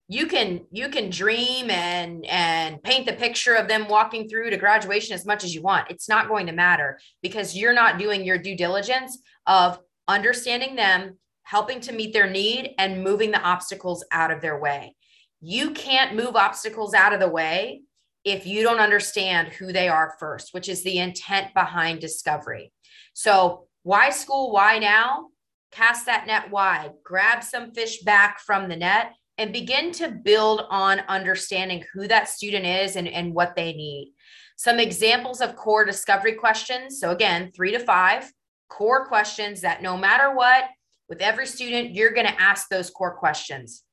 you 0.08 0.26
can 0.26 0.62
you 0.72 0.90
can 0.90 1.10
dream 1.10 1.70
and 1.70 2.26
and 2.26 2.82
paint 2.82 3.06
the 3.06 3.14
picture 3.14 3.54
of 3.54 3.68
them 3.68 3.88
walking 3.88 4.28
through 4.28 4.50
to 4.50 4.58
graduation 4.58 5.14
as 5.14 5.26
much 5.26 5.44
as 5.44 5.54
you 5.54 5.62
want. 5.62 5.90
It's 5.90 6.10
not 6.10 6.28
going 6.28 6.48
to 6.48 6.52
matter 6.52 7.00
because 7.22 7.56
you're 7.56 7.74
not 7.74 8.00
doing 8.00 8.24
your 8.24 8.38
due 8.38 8.58
diligence 8.58 9.20
of 9.46 9.80
understanding 10.08 10.76
them 10.76 11.18
helping 11.44 11.80
to 11.82 11.94
meet 11.94 12.14
their 12.14 12.30
need 12.30 12.74
and 12.78 13.04
moving 13.04 13.32
the 13.32 13.42
obstacles 13.42 14.04
out 14.12 14.32
of 14.32 14.42
their 14.42 14.60
way. 14.60 14.96
You 15.42 15.72
can't 15.72 16.16
move 16.16 16.36
obstacles 16.36 16.94
out 16.94 17.14
of 17.14 17.20
the 17.20 17.30
way 17.30 17.82
if 18.26 18.46
you 18.46 18.64
don't 18.64 18.80
understand 18.80 19.48
who 19.50 19.72
they 19.72 19.88
are 19.88 20.16
first 20.20 20.54
which 20.54 20.68
is 20.68 20.84
the 20.84 21.00
intent 21.00 21.54
behind 21.54 22.02
discovery 22.02 22.72
so 23.14 23.68
why 23.84 24.10
school 24.10 24.52
why 24.52 24.78
now 24.80 25.28
cast 25.72 26.06
that 26.06 26.28
net 26.28 26.50
wide 26.52 26.92
grab 27.04 27.44
some 27.44 27.72
fish 27.72 28.02
back 28.02 28.40
from 28.40 28.68
the 28.68 28.76
net 28.76 29.14
and 29.40 29.54
begin 29.54 29.94
to 29.94 30.10
build 30.10 30.64
on 30.70 31.00
understanding 31.08 31.86
who 31.94 32.08
that 32.10 32.28
student 32.28 32.66
is 32.66 32.98
and, 32.98 33.08
and 33.08 33.34
what 33.34 33.56
they 33.56 33.72
need. 33.72 34.14
Some 34.58 34.82
examples 34.82 35.40
of 35.40 35.56
core 35.56 35.86
discovery 35.86 36.34
questions. 36.34 37.00
So, 37.00 37.12
again, 37.12 37.54
three 37.56 37.72
to 37.72 37.80
five 37.80 38.30
core 38.70 39.08
questions 39.08 39.62
that 39.62 39.82
no 39.82 39.96
matter 39.96 40.36
what, 40.36 40.66
with 41.08 41.22
every 41.22 41.48
student, 41.48 41.96
you're 41.96 42.12
going 42.12 42.28
to 42.28 42.42
ask 42.42 42.68
those 42.68 42.90
core 42.90 43.16
questions. 43.16 43.84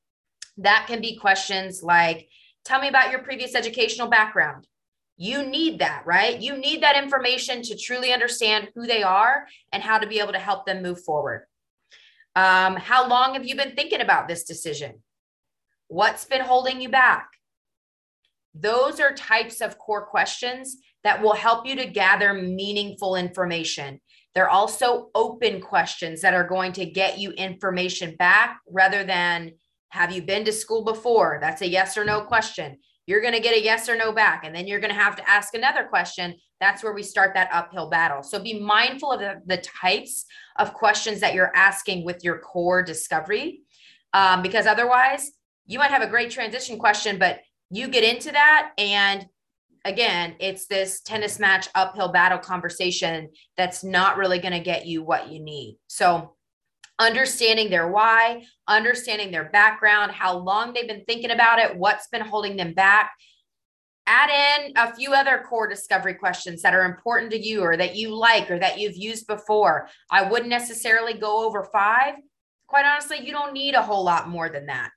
That 0.57 0.85
can 0.87 0.99
be 0.99 1.15
questions 1.15 1.81
like, 1.81 2.27
Tell 2.65 2.81
me 2.81 2.89
about 2.89 3.11
your 3.11 3.21
previous 3.21 3.55
educational 3.55 4.09
background. 4.09 4.67
You 5.17 5.43
need 5.43 5.79
that, 5.79 6.03
right? 6.05 6.39
You 6.39 6.57
need 6.57 6.83
that 6.83 7.01
information 7.01 7.63
to 7.63 7.75
truly 7.75 8.13
understand 8.13 8.69
who 8.75 8.85
they 8.85 9.01
are 9.01 9.47
and 9.73 9.81
how 9.81 9.97
to 9.97 10.07
be 10.07 10.19
able 10.19 10.33
to 10.33 10.39
help 10.39 10.65
them 10.65 10.83
move 10.83 11.03
forward. 11.03 11.45
Um, 12.35 12.75
how 12.75 13.07
long 13.07 13.33
have 13.33 13.45
you 13.45 13.55
been 13.55 13.75
thinking 13.75 14.01
about 14.01 14.27
this 14.27 14.43
decision? 14.43 15.01
What's 15.87 16.25
been 16.25 16.41
holding 16.41 16.79
you 16.81 16.89
back? 16.89 17.29
Those 18.53 18.99
are 18.99 19.13
types 19.13 19.59
of 19.59 19.79
core 19.79 20.05
questions 20.05 20.77
that 21.03 21.21
will 21.21 21.33
help 21.33 21.65
you 21.65 21.75
to 21.77 21.87
gather 21.87 22.33
meaningful 22.33 23.15
information. 23.15 23.99
They're 24.35 24.49
also 24.49 25.09
open 25.15 25.61
questions 25.61 26.21
that 26.21 26.35
are 26.35 26.47
going 26.47 26.73
to 26.73 26.85
get 26.85 27.17
you 27.17 27.31
information 27.31 28.15
back 28.17 28.59
rather 28.69 29.03
than 29.03 29.53
have 29.89 30.11
you 30.11 30.21
been 30.21 30.45
to 30.45 30.51
school 30.51 30.83
before? 30.83 31.39
That's 31.41 31.61
a 31.61 31.67
yes 31.67 31.97
or 31.97 32.05
no 32.05 32.21
question. 32.21 32.77
You're 33.07 33.21
going 33.21 33.33
to 33.33 33.39
get 33.39 33.55
a 33.55 33.63
yes 33.63 33.89
or 33.89 33.95
no 33.95 34.11
back, 34.11 34.43
and 34.45 34.55
then 34.55 34.67
you're 34.67 34.79
going 34.79 34.93
to 34.93 35.01
have 35.01 35.15
to 35.15 35.27
ask 35.27 35.55
another 35.55 35.85
question. 35.85 36.35
That's 36.59 36.83
where 36.83 36.93
we 36.93 37.01
start 37.01 37.33
that 37.33 37.49
uphill 37.51 37.89
battle. 37.89 38.21
So 38.21 38.39
be 38.39 38.59
mindful 38.59 39.13
of 39.13 39.19
the, 39.19 39.41
the 39.45 39.57
types 39.57 40.25
of 40.57 40.73
questions 40.73 41.19
that 41.21 41.33
you're 41.33 41.55
asking 41.55 42.05
with 42.05 42.23
your 42.23 42.37
core 42.39 42.83
discovery, 42.83 43.61
um, 44.13 44.43
because 44.43 44.67
otherwise, 44.67 45.31
you 45.65 45.79
might 45.79 45.91
have 45.91 46.03
a 46.03 46.07
great 46.07 46.29
transition 46.29 46.77
question, 46.77 47.17
but 47.17 47.39
you 47.71 47.87
get 47.87 48.03
into 48.03 48.31
that 48.31 48.71
and 48.77 49.25
again, 49.87 50.35
it's 50.39 50.67
this 50.67 51.01
tennis 51.01 51.39
match 51.39 51.69
uphill 51.73 52.11
battle 52.11 52.37
conversation 52.37 53.29
that's 53.55 53.83
not 53.83 54.17
really 54.17 54.39
going 54.39 54.53
to 54.53 54.59
get 54.59 54.85
you 54.85 55.01
what 55.01 55.29
you 55.29 55.39
need. 55.39 55.77
So, 55.87 56.35
understanding 56.99 57.69
their 57.69 57.87
why, 57.87 58.45
understanding 58.67 59.31
their 59.31 59.49
background, 59.49 60.11
how 60.11 60.37
long 60.37 60.73
they've 60.73 60.87
been 60.87 61.05
thinking 61.05 61.31
about 61.31 61.59
it, 61.59 61.77
what's 61.77 62.07
been 62.07 62.21
holding 62.21 62.55
them 62.55 62.73
back. 62.73 63.11
Add 64.07 64.29
in 64.65 64.73
a 64.77 64.95
few 64.95 65.13
other 65.13 65.43
core 65.47 65.67
discovery 65.67 66.13
questions 66.13 66.61
that 66.61 66.73
are 66.73 66.85
important 66.85 67.31
to 67.31 67.39
you 67.39 67.61
or 67.61 67.75
that 67.75 67.95
you 67.95 68.15
like 68.15 68.49
or 68.49 68.57
that 68.57 68.79
you've 68.79 68.95
used 68.95 69.27
before. 69.27 69.89
I 70.09 70.29
wouldn't 70.29 70.49
necessarily 70.49 71.13
go 71.13 71.45
over 71.45 71.63
five. 71.63 72.15
Quite 72.67 72.85
honestly, 72.85 73.19
you 73.19 73.31
don't 73.31 73.53
need 73.53 73.75
a 73.75 73.81
whole 73.81 74.03
lot 74.03 74.29
more 74.29 74.49
than 74.49 74.67
that. 74.67 74.91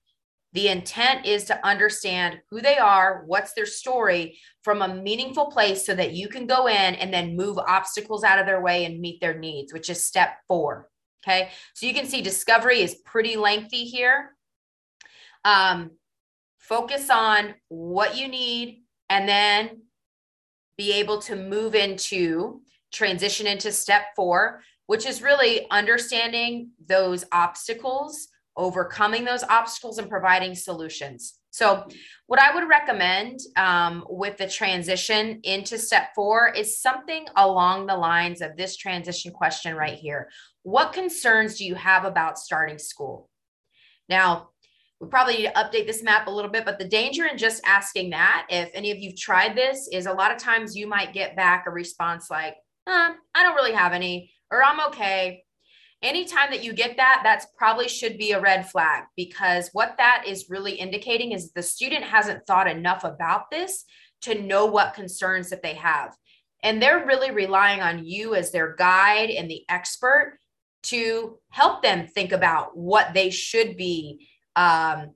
The 0.53 0.69
intent 0.69 1.27
is 1.27 1.45
to 1.45 1.67
understand 1.67 2.41
who 2.51 2.61
they 2.61 2.77
are, 2.79 3.23
what's 3.27 3.53
their 3.53 3.67
story 3.67 4.39
from 4.63 4.83
a 4.83 4.95
meaningful 4.95 5.47
place 5.47 5.87
so 5.87 5.95
that 5.95 6.13
you 6.13 6.29
can 6.29 6.47
go 6.47 6.67
in 6.67 6.95
and 6.97 7.13
then 7.15 7.37
move 7.37 7.59
obstacles 7.59 8.25
out 8.25 8.39
of 8.41 8.47
their 8.47 8.61
way 8.61 8.85
and 8.85 9.01
meet 9.01 9.21
their 9.21 9.39
needs, 9.39 9.73
which 9.73 9.89
is 9.89 10.05
step 10.05 10.39
four. 10.49 10.89
Okay. 11.23 11.51
So 11.75 11.87
you 11.87 11.95
can 11.95 12.07
see 12.07 12.23
discovery 12.23 12.81
is 12.81 12.95
pretty 13.05 13.37
lengthy 13.37 13.85
here. 13.85 14.37
Um, 15.45 15.93
focus 16.59 17.11
on 17.11 17.55
what 17.69 18.17
you 18.17 18.29
need 18.29 18.85
and 19.09 19.29
then 19.29 19.83
be 20.79 20.93
able 20.95 21.21
to 21.23 21.37
move 21.37 21.75
into 21.75 22.63
transition 22.93 23.47
into 23.47 23.71
step 23.71 24.03
four, 24.17 24.63
which 24.87 25.07
is 25.07 25.23
really 25.23 25.67
understanding 25.71 26.71
those 26.87 27.25
obstacles 27.33 28.29
overcoming 28.57 29.25
those 29.25 29.45
obstacles 29.45 29.99
and 29.99 30.09
providing 30.09 30.55
solutions. 30.55 31.40
So, 31.51 31.87
what 32.27 32.41
I 32.41 32.55
would 32.55 32.69
recommend 32.69 33.41
um, 33.57 34.05
with 34.09 34.37
the 34.37 34.49
transition 34.49 35.41
into 35.43 35.79
step 35.79 36.11
four 36.15 36.49
is 36.49 36.81
something 36.81 37.27
along 37.37 37.87
the 37.87 37.97
lines 37.97 38.41
of 38.41 38.57
this 38.57 38.77
transition 38.77 39.33
question 39.33 39.75
right 39.75 39.99
here. 39.99 40.29
What 40.63 40.93
concerns 40.93 41.57
do 41.59 41.65
you 41.65 41.75
have 41.75 42.05
about 42.05 42.39
starting 42.39 42.79
school? 42.79 43.29
Now, 44.09 44.51
we 45.01 45.09
probably 45.09 45.39
need 45.39 45.47
to 45.47 45.53
update 45.53 45.87
this 45.87 46.03
map 46.03 46.27
a 46.27 46.31
little 46.31 46.51
bit, 46.51 46.65
but 46.65 46.79
the 46.79 46.85
danger 46.85 47.27
in 47.27 47.39
just 47.39 47.63
asking 47.65 48.11
that, 48.11 48.47
if 48.51 48.71
any 48.75 48.91
of 48.91 48.99
you've 48.99 49.19
tried 49.19 49.57
this, 49.57 49.89
is 49.91 50.07
a 50.07 50.13
lot 50.13 50.31
of 50.31 50.39
times 50.39 50.77
you 50.77 50.87
might 50.87 51.15
get 51.15 51.37
back 51.37 51.65
a 51.67 51.71
response 51.71 52.31
like, 52.31 52.55
uh, 52.87 53.13
I 53.35 53.43
don't 53.43 53.55
really 53.55 53.73
have 53.73 53.93
any, 53.93 54.33
or 54.51 54.63
I'm 54.63 54.87
okay, 54.89 55.43
anytime 56.03 56.51
that 56.51 56.65
you 56.65 56.73
get 56.73 56.97
that 56.97 57.21
that's 57.23 57.47
probably 57.57 57.89
should 57.89 58.17
be 58.17 58.33
a 58.33 58.41
red 58.41 58.69
flag 58.69 59.05
because 59.17 59.69
what 59.73 59.95
that 59.99 60.25
is 60.27 60.49
really 60.49 60.73
indicating 60.73 61.33
is 61.33 61.53
the 61.53 61.63
student 61.63 62.05
hasn't 62.05 62.47
thought 62.47 62.69
enough 62.69 63.05
about 63.05 63.51
this 63.51 63.85
to 64.23 64.41
know 64.41 64.67
what 64.67 64.95
concerns 64.95 65.51
that 65.51 65.63
they 65.63 65.75
have. 65.75 66.15
And 66.63 66.81
they're 66.81 67.07
really 67.07 67.31
relying 67.31 67.81
on 67.81 68.05
you 68.05 68.35
as 68.35 68.53
their 68.53 68.75
guide 68.75 69.31
and 69.31 69.51
the 69.51 69.65
expert 69.69 70.39
to 70.85 71.39
help 71.51 71.83
them 71.83 72.07
think 72.07 72.33
about 72.33 72.77
what 72.77 73.13
they 73.15 73.31
should 73.31 73.77
be 73.77 74.29
um, 74.57 75.15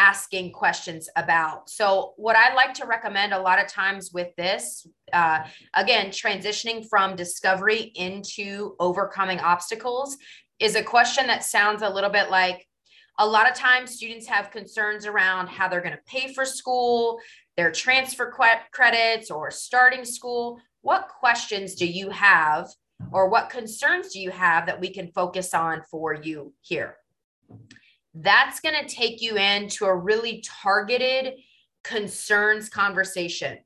asking 0.00 0.50
questions 0.50 1.10
about. 1.14 1.68
So, 1.68 2.14
what 2.16 2.34
I 2.34 2.54
like 2.54 2.72
to 2.74 2.86
recommend 2.86 3.34
a 3.34 3.38
lot 3.38 3.62
of 3.62 3.68
times 3.68 4.12
with 4.14 4.34
this, 4.36 4.86
uh, 5.12 5.40
again, 5.74 6.06
transitioning 6.06 6.88
from 6.88 7.16
discovery 7.16 7.92
into 7.94 8.76
overcoming 8.80 9.40
obstacles 9.40 10.16
is 10.58 10.74
a 10.74 10.82
question 10.82 11.26
that 11.26 11.44
sounds 11.44 11.82
a 11.82 11.88
little 11.90 12.08
bit 12.08 12.30
like 12.30 12.66
a 13.18 13.26
lot 13.26 13.50
of 13.50 13.54
times 13.54 13.90
students 13.90 14.26
have 14.26 14.50
concerns 14.50 15.04
around 15.04 15.48
how 15.48 15.68
they're 15.68 15.82
going 15.82 15.92
to 15.92 16.02
pay 16.06 16.32
for 16.32 16.46
school, 16.46 17.18
their 17.58 17.70
transfer 17.70 18.32
credits, 18.72 19.30
or 19.30 19.50
starting 19.50 20.06
school. 20.06 20.58
What 20.80 21.08
questions 21.08 21.74
do 21.74 21.86
you 21.86 22.08
have, 22.08 22.68
or 23.12 23.28
what 23.28 23.50
concerns 23.50 24.14
do 24.14 24.18
you 24.18 24.30
have 24.30 24.64
that 24.64 24.80
we 24.80 24.88
can 24.88 25.08
focus 25.08 25.52
on 25.52 25.82
for 25.90 26.14
you 26.14 26.54
here? 26.62 26.96
That's 28.14 28.60
going 28.60 28.74
to 28.74 28.92
take 28.92 29.22
you 29.22 29.36
into 29.36 29.84
a 29.86 29.96
really 29.96 30.42
targeted 30.62 31.34
concerns 31.84 32.68
conversation. 32.68 33.58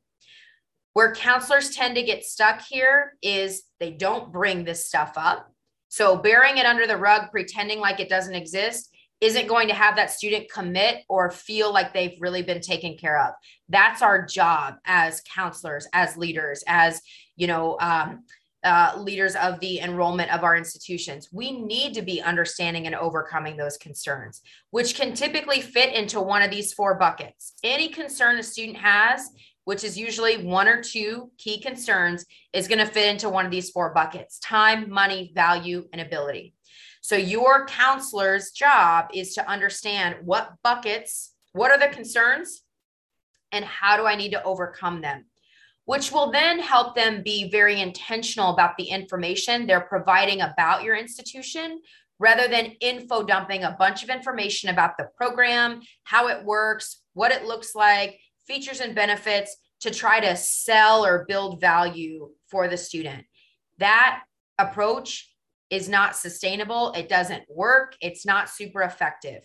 Where 0.93 1.15
counselors 1.15 1.71
tend 1.71 1.97
to 1.97 2.03
get 2.03 2.25
stuck 2.25 2.61
here 2.61 3.15
is 3.21 3.65
they 3.81 3.91
don't 3.91 4.33
bring 4.33 4.65
this 4.65 4.87
stuff 4.87 5.15
up. 5.17 5.51
So, 5.89 6.17
bearing 6.17 6.59
it 6.59 6.67
under 6.67 6.87
the 6.87 6.97
rug, 6.97 7.31
pretending 7.31 7.81
like 7.81 8.01
it 8.01 8.09
doesn't 8.09 8.35
exist, 8.35 8.95
isn't 9.21 9.47
going 9.47 9.69
to 9.69 9.75
have 9.75 9.97
that 9.97 10.11
student 10.11 10.51
commit 10.53 11.03
or 11.09 11.31
feel 11.31 11.73
like 11.73 11.93
they've 11.93 12.21
really 12.21 12.43
been 12.43 12.61
taken 12.61 12.97
care 12.97 13.21
of. 13.21 13.33
That's 13.69 14.03
our 14.03 14.25
job 14.25 14.75
as 14.85 15.23
counselors, 15.23 15.89
as 15.93 16.17
leaders, 16.17 16.63
as 16.67 17.01
you 17.37 17.47
know, 17.47 17.77
um, 17.81 18.25
uh, 18.65 18.95
leaders 18.97 19.37
of 19.37 19.61
the 19.61 19.81
enrollment 19.81 20.33
of 20.33 20.43
our 20.43 20.57
institutions. 20.57 21.29
We 21.33 21.53
need 21.61 21.95
to 21.95 22.03
be 22.03 22.23
understanding 22.23 22.87
and 22.87 22.95
overcoming 22.95 23.57
those 23.57 23.77
concerns, 23.77 24.41
which 24.71 24.95
can 24.95 25.13
typically 25.15 25.61
fit 25.61 25.95
into 25.95 26.21
one 26.21 26.43
of 26.43 26.51
these 26.51 26.73
four 26.73 26.95
buckets. 26.95 27.55
Any 27.63 27.89
concern 27.89 28.39
a 28.39 28.43
student 28.43 28.79
has, 28.79 29.29
which 29.65 29.85
is 29.85 29.99
usually 29.99 30.45
one 30.45 30.67
or 30.67 30.83
two 30.83 31.31
key 31.37 31.61
concerns, 31.61 32.25
is 32.53 32.67
going 32.67 32.79
to 32.79 32.87
fit 32.87 33.11
into 33.11 33.29
one 33.29 33.45
of 33.45 33.51
these 33.51 33.71
four 33.71 33.93
buckets 33.93 34.39
time, 34.39 34.91
money, 34.91 35.33
value, 35.35 35.87
and 35.93 36.01
ability. 36.01 36.55
So, 37.03 37.17
your 37.17 37.67
counselor's 37.67 38.51
job 38.51 39.09
is 39.13 39.35
to 39.35 39.49
understand 39.49 40.17
what 40.25 40.55
buckets, 40.63 41.35
what 41.53 41.71
are 41.71 41.79
the 41.79 41.95
concerns, 41.95 42.63
and 43.53 43.65
how 43.65 43.99
do 43.99 44.07
I 44.07 44.17
need 44.17 44.33
to 44.33 44.43
overcome 44.43 45.03
them 45.03 45.27
which 45.85 46.13
will 46.13 46.31
then 46.31 46.59
help 46.59 46.95
them 46.95 47.23
be 47.23 47.51
very 47.51 47.81
intentional 47.81 48.53
about 48.53 48.77
the 48.77 48.85
information 48.85 49.67
they're 49.67 49.81
providing 49.81 50.41
about 50.41 50.83
your 50.83 50.97
institution 50.97 51.81
rather 52.19 52.49
than 52.49 52.77
info 52.81 53.23
dumping 53.23 53.65
a 53.65 53.77
bunch 53.79 54.03
of 54.03 54.09
information 54.09 54.71
about 54.71 54.97
the 54.97 55.09
program, 55.17 55.81
how 56.05 56.29
it 56.29 56.45
works, 56.45 57.03
what 57.13 57.33
it 57.33 57.45
looks 57.45 57.75
like, 57.75 58.19
features 58.47 58.81
and 58.81 58.95
benefits 58.95 59.57
to 59.81 59.91
try 59.91 60.21
to 60.21 60.37
sell 60.37 61.05
or 61.05 61.27
build 61.29 61.61
value 61.61 62.31
for 62.49 62.69
the 62.69 62.77
student. 62.77 63.25
That 63.79 64.23
approach 64.59 65.35
is 65.71 65.89
not 65.89 66.17
sustainable. 66.17 66.93
It 66.93 67.09
doesn't 67.09 67.43
work. 67.49 67.97
It's 68.01 68.25
not 68.25 68.49
super 68.49 68.83
effective 68.83 69.45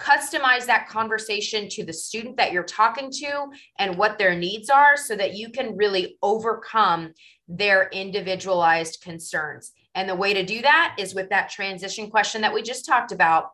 customize 0.00 0.66
that 0.66 0.88
conversation 0.88 1.68
to 1.68 1.84
the 1.84 1.92
student 1.92 2.36
that 2.38 2.52
you're 2.52 2.62
talking 2.62 3.10
to 3.10 3.46
and 3.78 3.96
what 3.96 4.18
their 4.18 4.34
needs 4.34 4.70
are 4.70 4.96
so 4.96 5.14
that 5.14 5.34
you 5.34 5.50
can 5.50 5.76
really 5.76 6.16
overcome 6.22 7.12
their 7.46 7.88
individualized 7.90 9.00
concerns. 9.02 9.72
And 9.94 10.08
the 10.08 10.14
way 10.14 10.32
to 10.32 10.44
do 10.44 10.62
that 10.62 10.96
is 10.98 11.14
with 11.14 11.28
that 11.30 11.50
transition 11.50 12.10
question 12.10 12.40
that 12.42 12.54
we 12.54 12.62
just 12.62 12.86
talked 12.86 13.12
about. 13.12 13.50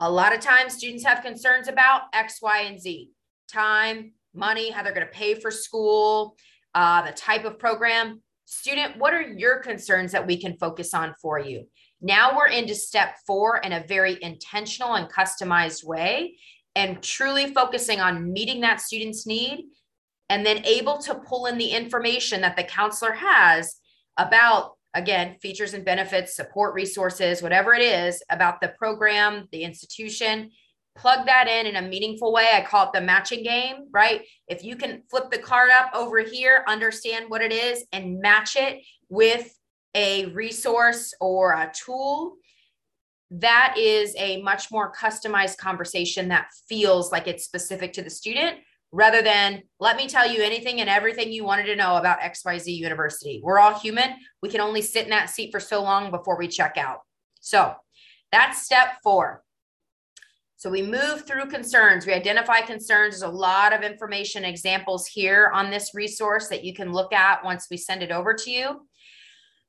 A 0.00 0.10
lot 0.10 0.34
of 0.34 0.40
times, 0.40 0.74
students 0.74 1.04
have 1.04 1.22
concerns 1.22 1.68
about 1.68 2.02
X, 2.12 2.40
Y, 2.42 2.60
and 2.62 2.80
Z 2.80 3.10
time, 3.52 4.12
money, 4.34 4.70
how 4.70 4.82
they're 4.82 4.92
going 4.92 5.06
to 5.06 5.12
pay 5.12 5.34
for 5.34 5.50
school, 5.50 6.36
uh, 6.74 7.02
the 7.02 7.12
type 7.12 7.44
of 7.44 7.58
program. 7.58 8.22
Student, 8.44 8.98
what 8.98 9.14
are 9.14 9.22
your 9.22 9.58
concerns 9.58 10.12
that 10.12 10.26
we 10.26 10.36
can 10.36 10.56
focus 10.58 10.94
on 10.94 11.14
for 11.20 11.38
you? 11.38 11.66
Now 12.06 12.36
we're 12.36 12.46
into 12.46 12.76
step 12.76 13.16
four 13.26 13.58
in 13.58 13.72
a 13.72 13.84
very 13.84 14.16
intentional 14.22 14.94
and 14.94 15.10
customized 15.10 15.84
way 15.84 16.36
and 16.76 17.02
truly 17.02 17.52
focusing 17.52 18.00
on 18.00 18.32
meeting 18.32 18.60
that 18.60 18.80
student's 18.80 19.26
need 19.26 19.64
and 20.30 20.46
then 20.46 20.64
able 20.64 20.98
to 20.98 21.16
pull 21.16 21.46
in 21.46 21.58
the 21.58 21.66
information 21.66 22.42
that 22.42 22.56
the 22.56 22.62
counselor 22.62 23.10
has 23.10 23.80
about 24.16 24.74
again 24.94 25.34
features 25.42 25.74
and 25.74 25.84
benefits 25.84 26.36
support 26.36 26.74
resources 26.74 27.42
whatever 27.42 27.74
it 27.74 27.82
is 27.82 28.22
about 28.30 28.60
the 28.60 28.68
program 28.78 29.48
the 29.50 29.64
institution. 29.64 30.52
Plug 30.96 31.26
that 31.26 31.48
in 31.48 31.66
in 31.66 31.74
a 31.74 31.88
meaningful 31.88 32.32
way. 32.32 32.52
I 32.54 32.62
call 32.62 32.86
it 32.86 32.92
the 32.92 33.00
matching 33.00 33.42
game 33.42 33.88
right? 33.90 34.22
If 34.46 34.62
you 34.62 34.76
can 34.76 35.02
flip 35.10 35.32
the 35.32 35.38
card 35.38 35.70
up 35.70 35.90
over 35.92 36.20
here 36.20 36.62
understand 36.68 37.28
what 37.30 37.42
it 37.42 37.52
is 37.52 37.84
and 37.90 38.20
match 38.20 38.54
it 38.54 38.84
with 39.08 39.52
a 39.96 40.26
resource 40.26 41.14
or 41.20 41.54
a 41.54 41.72
tool, 41.74 42.36
that 43.30 43.74
is 43.76 44.14
a 44.18 44.40
much 44.42 44.70
more 44.70 44.92
customized 44.92 45.56
conversation 45.56 46.28
that 46.28 46.48
feels 46.68 47.10
like 47.10 47.26
it's 47.26 47.44
specific 47.44 47.92
to 47.94 48.02
the 48.02 48.10
student 48.10 48.58
rather 48.92 49.20
than 49.20 49.62
let 49.80 49.96
me 49.96 50.06
tell 50.06 50.30
you 50.30 50.42
anything 50.42 50.80
and 50.80 50.88
everything 50.88 51.32
you 51.32 51.44
wanted 51.44 51.64
to 51.64 51.74
know 51.74 51.96
about 51.96 52.20
XYZ 52.20 52.68
University. 52.68 53.40
We're 53.42 53.58
all 53.58 53.76
human. 53.78 54.14
We 54.42 54.48
can 54.48 54.60
only 54.60 54.82
sit 54.82 55.04
in 55.04 55.10
that 55.10 55.30
seat 55.30 55.50
for 55.50 55.58
so 55.58 55.82
long 55.82 56.10
before 56.12 56.38
we 56.38 56.46
check 56.46 56.76
out. 56.76 57.00
So 57.40 57.74
that's 58.30 58.62
step 58.62 58.98
four. 59.02 59.42
So 60.58 60.70
we 60.70 60.82
move 60.82 61.26
through 61.26 61.46
concerns, 61.46 62.06
we 62.06 62.14
identify 62.14 62.60
concerns. 62.60 63.20
There's 63.20 63.30
a 63.30 63.36
lot 63.36 63.74
of 63.74 63.82
information 63.82 64.44
examples 64.44 65.06
here 65.06 65.50
on 65.52 65.70
this 65.70 65.94
resource 65.94 66.48
that 66.48 66.64
you 66.64 66.72
can 66.74 66.92
look 66.92 67.12
at 67.12 67.44
once 67.44 67.66
we 67.70 67.76
send 67.76 68.02
it 68.02 68.10
over 68.10 68.32
to 68.32 68.50
you. 68.50 68.86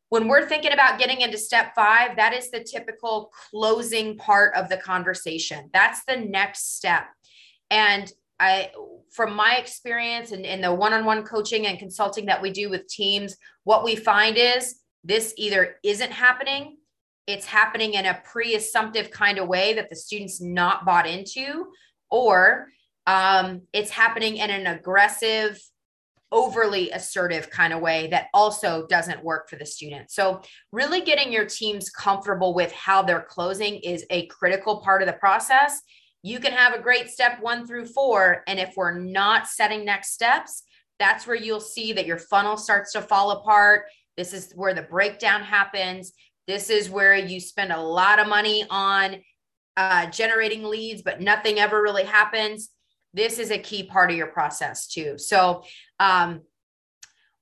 When 0.09 0.27
we're 0.27 0.47
thinking 0.47 0.71
about 0.71 0.99
getting 0.99 1.21
into 1.21 1.37
step 1.37 1.73
five, 1.75 2.15
that 2.15 2.33
is 2.33 2.49
the 2.49 2.63
typical 2.63 3.31
closing 3.51 4.17
part 4.17 4.55
of 4.55 4.69
the 4.69 4.77
conversation. 4.77 5.69
That's 5.73 6.03
the 6.05 6.17
next 6.17 6.77
step. 6.77 7.05
And 7.69 8.11
I, 8.39 8.71
from 9.11 9.35
my 9.35 9.55
experience 9.55 10.31
and 10.31 10.45
in, 10.45 10.61
the 10.61 10.73
one 10.73 10.93
on 10.93 11.03
one 11.03 11.23
coaching 11.23 11.67
and 11.67 11.79
consulting 11.79 12.27
that 12.27 12.41
we 12.41 12.51
do 12.51 12.69
with 12.69 12.87
teams, 12.87 13.35
what 13.63 13.83
we 13.83 13.95
find 13.95 14.37
is 14.37 14.79
this 15.03 15.33
either 15.37 15.75
isn't 15.83 16.11
happening, 16.11 16.77
it's 17.25 17.45
happening 17.45 17.95
in 17.95 18.05
a 18.05 18.21
pre 18.23 18.55
assumptive 18.55 19.11
kind 19.11 19.37
of 19.39 19.47
way 19.47 19.73
that 19.73 19.89
the 19.89 19.95
student's 19.95 20.41
not 20.41 20.85
bought 20.85 21.07
into, 21.07 21.67
or 22.09 22.67
um, 23.07 23.63
it's 23.73 23.91
happening 23.91 24.37
in 24.37 24.49
an 24.49 24.67
aggressive, 24.67 25.59
overly 26.31 26.91
assertive 26.91 27.49
kind 27.49 27.73
of 27.73 27.81
way 27.81 28.07
that 28.07 28.27
also 28.33 28.85
doesn't 28.87 29.23
work 29.23 29.49
for 29.49 29.55
the 29.55 29.65
student. 29.65 30.11
So, 30.11 30.41
really 30.71 31.01
getting 31.01 31.31
your 31.31 31.45
teams 31.45 31.89
comfortable 31.89 32.53
with 32.53 32.71
how 32.71 33.01
they're 33.01 33.21
closing 33.21 33.75
is 33.77 34.05
a 34.09 34.25
critical 34.27 34.81
part 34.81 35.01
of 35.01 35.07
the 35.07 35.13
process. 35.13 35.81
You 36.23 36.39
can 36.39 36.51
have 36.51 36.73
a 36.73 36.81
great 36.81 37.09
step 37.09 37.41
one 37.41 37.65
through 37.65 37.85
four. 37.85 38.43
And 38.47 38.59
if 38.59 38.73
we're 38.75 38.99
not 38.99 39.47
setting 39.47 39.85
next 39.85 40.13
steps, 40.13 40.63
that's 40.99 41.27
where 41.27 41.35
you'll 41.35 41.59
see 41.59 41.93
that 41.93 42.07
your 42.07 42.17
funnel 42.17 42.57
starts 42.57 42.91
to 42.93 43.01
fall 43.01 43.31
apart. 43.31 43.85
This 44.17 44.33
is 44.33 44.51
where 44.55 44.73
the 44.73 44.81
breakdown 44.81 45.43
happens. 45.43 46.11
This 46.47 46.69
is 46.69 46.89
where 46.89 47.15
you 47.15 47.39
spend 47.39 47.71
a 47.71 47.81
lot 47.81 48.19
of 48.19 48.27
money 48.27 48.65
on 48.69 49.17
uh, 49.77 50.07
generating 50.07 50.63
leads, 50.63 51.03
but 51.03 51.21
nothing 51.21 51.59
ever 51.59 51.81
really 51.81 52.03
happens 52.03 52.71
this 53.17 53.39
is 53.39 53.51
a 53.51 53.57
key 53.57 53.83
part 53.83 54.11
of 54.11 54.17
your 54.17 54.27
process 54.27 54.87
too. 54.87 55.17
So, 55.17 55.63
um, 55.99 56.41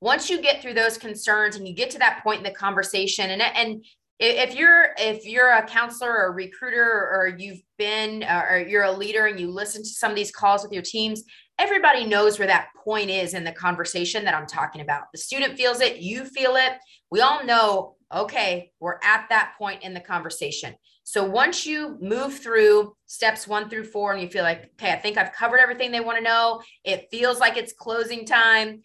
once 0.02 0.30
you 0.30 0.42
get 0.42 0.62
through 0.62 0.74
those 0.74 0.98
concerns 0.98 1.56
and 1.56 1.68
you 1.68 1.74
get 1.74 1.90
to 1.92 2.00
that 2.00 2.22
point 2.24 2.40
in 2.40 2.44
the 2.44 2.52
conversation, 2.52 3.32
and 3.32 3.42
and 3.42 3.86
if 4.20 4.56
you're 4.56 4.90
if 4.98 5.26
you're 5.26 5.52
a 5.52 5.66
counselor 5.66 6.12
or 6.12 6.28
a 6.28 6.32
recruiter 6.32 6.82
or 6.84 7.36
you've 7.38 7.62
been 7.78 8.24
uh, 8.24 8.46
or 8.50 8.58
you're 8.60 8.84
a 8.84 8.92
leader 8.92 9.26
and 9.26 9.40
you 9.40 9.52
listen 9.52 9.84
to 9.84 9.90
some 9.90 10.10
of 10.10 10.16
these 10.16 10.32
calls 10.32 10.64
with 10.64 10.72
your 10.72 10.82
teams 10.82 11.24
everybody 11.60 12.06
knows 12.06 12.38
where 12.38 12.48
that 12.48 12.68
point 12.84 13.10
is 13.10 13.34
in 13.34 13.44
the 13.44 13.52
conversation 13.52 14.26
that 14.26 14.34
i'm 14.34 14.48
talking 14.48 14.82
about. 14.82 15.04
The 15.14 15.20
student 15.20 15.58
feels 15.58 15.82
it 15.82 15.98
you 15.98 16.26
feel 16.26 16.56
it. 16.56 16.74
We 17.12 17.22
all 17.22 17.46
know 17.46 17.95
okay 18.14 18.72
we're 18.80 19.00
at 19.04 19.26
that 19.30 19.54
point 19.58 19.84
in 19.84 19.94
the 19.94 20.00
conversation 20.00 20.76
so 21.08 21.24
once 21.24 21.68
you 21.68 22.00
move 22.02 22.40
through 22.40 22.96
steps 23.06 23.48
one 23.48 23.70
through 23.70 23.84
four 23.84 24.12
and 24.12 24.20
you 24.20 24.28
feel 24.28 24.44
like, 24.44 24.72
okay, 24.74 24.92
I 24.92 24.96
think 24.96 25.20
I've 25.20 25.34
covered 25.34 25.60
everything 25.60 25.92
they 25.92 26.00
want 26.00 26.18
to 26.18 26.24
know, 26.24 26.64
it 26.84 27.10
feels 27.12 27.40
like 27.40 27.58
it's 27.58 27.74
closing 27.74 28.26
time, 28.26 28.82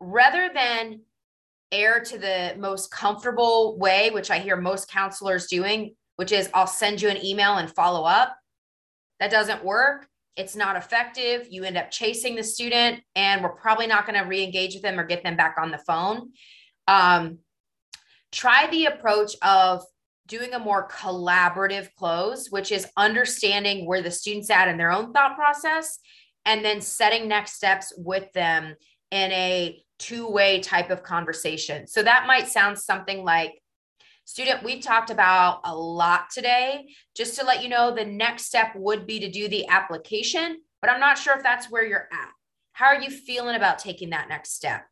rather 0.00 0.50
than 0.52 1.02
err 1.70 2.00
to 2.00 2.18
the 2.18 2.54
most 2.58 2.90
comfortable 2.90 3.78
way, 3.78 4.08
which 4.08 4.30
I 4.30 4.38
hear 4.38 4.56
most 4.56 4.90
counselors 4.90 5.46
doing, 5.48 5.94
which 6.16 6.32
is 6.32 6.48
I'll 6.54 6.66
send 6.66 7.02
you 7.02 7.10
an 7.10 7.22
email 7.22 7.58
and 7.58 7.70
follow 7.70 8.04
up. 8.04 8.34
That 9.20 9.30
doesn't 9.30 9.62
work. 9.62 10.08
It's 10.36 10.56
not 10.56 10.76
effective. 10.76 11.48
You 11.50 11.64
end 11.64 11.76
up 11.76 11.90
chasing 11.90 12.34
the 12.34 12.44
student, 12.44 13.02
and 13.14 13.42
we're 13.42 13.56
probably 13.56 13.86
not 13.86 14.06
going 14.06 14.18
to 14.18 14.26
re 14.26 14.42
engage 14.42 14.72
with 14.72 14.82
them 14.82 14.98
or 14.98 15.04
get 15.04 15.22
them 15.22 15.36
back 15.36 15.56
on 15.60 15.70
the 15.70 15.82
phone. 15.86 16.30
Um, 16.86 17.40
try 18.32 18.68
the 18.70 18.86
approach 18.86 19.34
of 19.42 19.82
doing 20.26 20.52
a 20.52 20.58
more 20.58 20.88
collaborative 20.88 21.88
close, 21.96 22.48
which 22.48 22.70
is 22.70 22.86
understanding 22.96 23.86
where 23.86 24.02
the 24.02 24.10
students 24.10 24.50
at 24.50 24.68
in 24.68 24.76
their 24.76 24.92
own 24.92 25.12
thought 25.12 25.36
process 25.36 25.98
and 26.44 26.64
then 26.64 26.80
setting 26.80 27.28
next 27.28 27.54
steps 27.54 27.92
with 27.96 28.30
them 28.32 28.74
in 29.10 29.32
a 29.32 29.82
two-way 29.98 30.60
type 30.60 30.90
of 30.90 31.02
conversation. 31.02 31.86
So 31.86 32.02
that 32.02 32.26
might 32.26 32.48
sound 32.48 32.78
something 32.78 33.24
like 33.24 33.60
student 34.24 34.62
we've 34.62 34.82
talked 34.82 35.10
about 35.10 35.60
a 35.64 35.74
lot 35.74 36.30
today 36.30 36.86
just 37.16 37.38
to 37.38 37.44
let 37.44 37.62
you 37.62 37.70
know 37.70 37.94
the 37.94 38.04
next 38.04 38.44
step 38.44 38.72
would 38.76 39.06
be 39.06 39.20
to 39.20 39.30
do 39.30 39.48
the 39.48 39.66
application, 39.68 40.58
but 40.82 40.90
I'm 40.90 41.00
not 41.00 41.16
sure 41.16 41.34
if 41.34 41.42
that's 41.42 41.70
where 41.70 41.84
you're 41.84 42.08
at. 42.12 42.30
How 42.72 42.86
are 42.86 43.00
you 43.00 43.10
feeling 43.10 43.56
about 43.56 43.78
taking 43.78 44.10
that 44.10 44.28
next 44.28 44.54
step? 44.54 44.84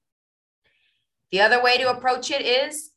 The 1.30 1.42
other 1.42 1.62
way 1.62 1.76
to 1.78 1.90
approach 1.90 2.30
it 2.30 2.42
is 2.42 2.90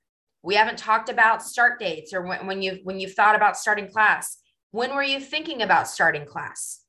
we 0.44 0.56
haven't 0.56 0.78
talked 0.78 1.10
about 1.10 1.44
start 1.44 1.80
dates 1.80 2.14
or 2.14 2.22
when, 2.22 2.48
when 2.48 2.62
you've 2.62 2.80
when 2.84 3.00
you've 3.00 3.14
thought 3.14 3.36
about 3.36 3.58
starting 3.58 3.90
class. 3.90 4.38
When 4.72 4.94
were 4.94 5.04
you 5.04 5.20
thinking 5.20 5.62
about 5.62 5.88
starting 5.88 6.26
class? 6.26 6.82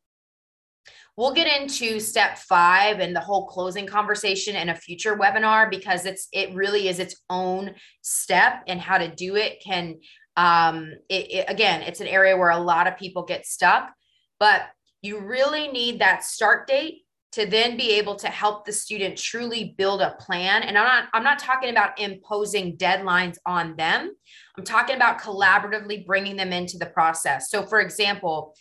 We'll 1.17 1.35
get 1.35 1.61
into 1.61 2.01
step 2.01 2.39
five 2.39 3.01
and 3.01 3.15
the 3.15 3.21
whole 3.21 3.47
closing 3.47 3.87
conversation 3.87 4.57
in 4.57 4.69
a 4.69 4.75
future 4.75 5.17
webinar 5.17 5.71
because 5.71 6.07
it's 6.07 6.29
it 6.33 6.55
really 6.55 6.89
is 6.89 6.99
its 6.99 7.17
own 7.29 7.75
step 8.03 8.63
and 8.67 8.81
how 8.81 8.99
to 8.99 9.09
do 9.09 9.37
it 9.37 9.63
can 9.63 9.97
um 10.37 10.93
it, 11.09 11.31
it, 11.33 11.45
again 11.49 11.83
it's 11.83 12.01
an 12.01 12.07
area 12.07 12.37
where 12.37 12.51
a 12.51 12.59
lot 12.59 12.87
of 12.87 12.97
people 12.97 13.25
get 13.25 13.45
stuck 13.45 13.93
but 14.39 14.63
you 15.03 15.19
really 15.19 15.69
need 15.69 15.99
that 15.99 16.23
start 16.23 16.69
date 16.69 17.03
to 17.33 17.47
then 17.47 17.77
be 17.77 17.93
able 17.93 18.17
to 18.17 18.29
help 18.29 18.65
the 18.65 18.73
student 18.73 19.17
truly 19.17 19.75
build 19.79 20.03
a 20.03 20.17
plan. 20.19 20.63
And 20.63 20.77
i'm 20.77 20.85
not 20.85 21.09
i'm 21.13 21.25
not 21.25 21.39
talking 21.39 21.71
about 21.71 21.99
imposing 21.99 22.77
deadlines 22.77 23.37
on 23.47 23.77
them. 23.77 24.13
I'm 24.57 24.65
talking 24.65 24.97
about 24.97 25.21
collaboratively 25.21 26.07
bringing 26.07 26.37
them 26.37 26.53
into 26.53 26.79
the 26.79 26.87
process. 26.87 27.51
So 27.51 27.65
for 27.65 27.81
example 27.81 28.55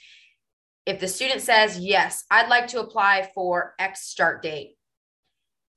if 0.89 0.99
the 0.99 1.08
student 1.08 1.41
says 1.41 1.77
yes 1.77 2.25
i'd 2.32 2.49
like 2.49 2.67
to 2.67 2.79
apply 2.79 3.29
for 3.36 3.75
x 3.77 4.08
start 4.08 4.41
date 4.41 4.75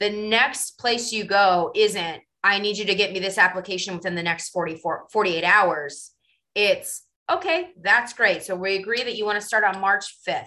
the 0.01 0.09
next 0.09 0.79
place 0.79 1.13
you 1.13 1.25
go 1.25 1.71
isn't 1.75 2.23
i 2.43 2.59
need 2.59 2.79
you 2.79 2.85
to 2.87 2.95
get 2.95 3.13
me 3.13 3.21
this 3.21 3.37
application 3.37 3.95
within 3.95 4.15
the 4.15 4.23
next 4.23 4.51
44 4.51 5.09
48 5.13 5.45
hours. 5.45 6.13
It's 6.55 7.05
okay 7.31 7.71
that's 7.81 8.13
great. 8.13 8.43
So 8.43 8.55
we 8.55 8.77
agree 8.77 9.03
that 9.03 9.17
you 9.17 9.25
want 9.25 9.41
to 9.41 9.47
start 9.47 9.65
on 9.65 9.81
march 9.81 10.05
5th 10.27 10.47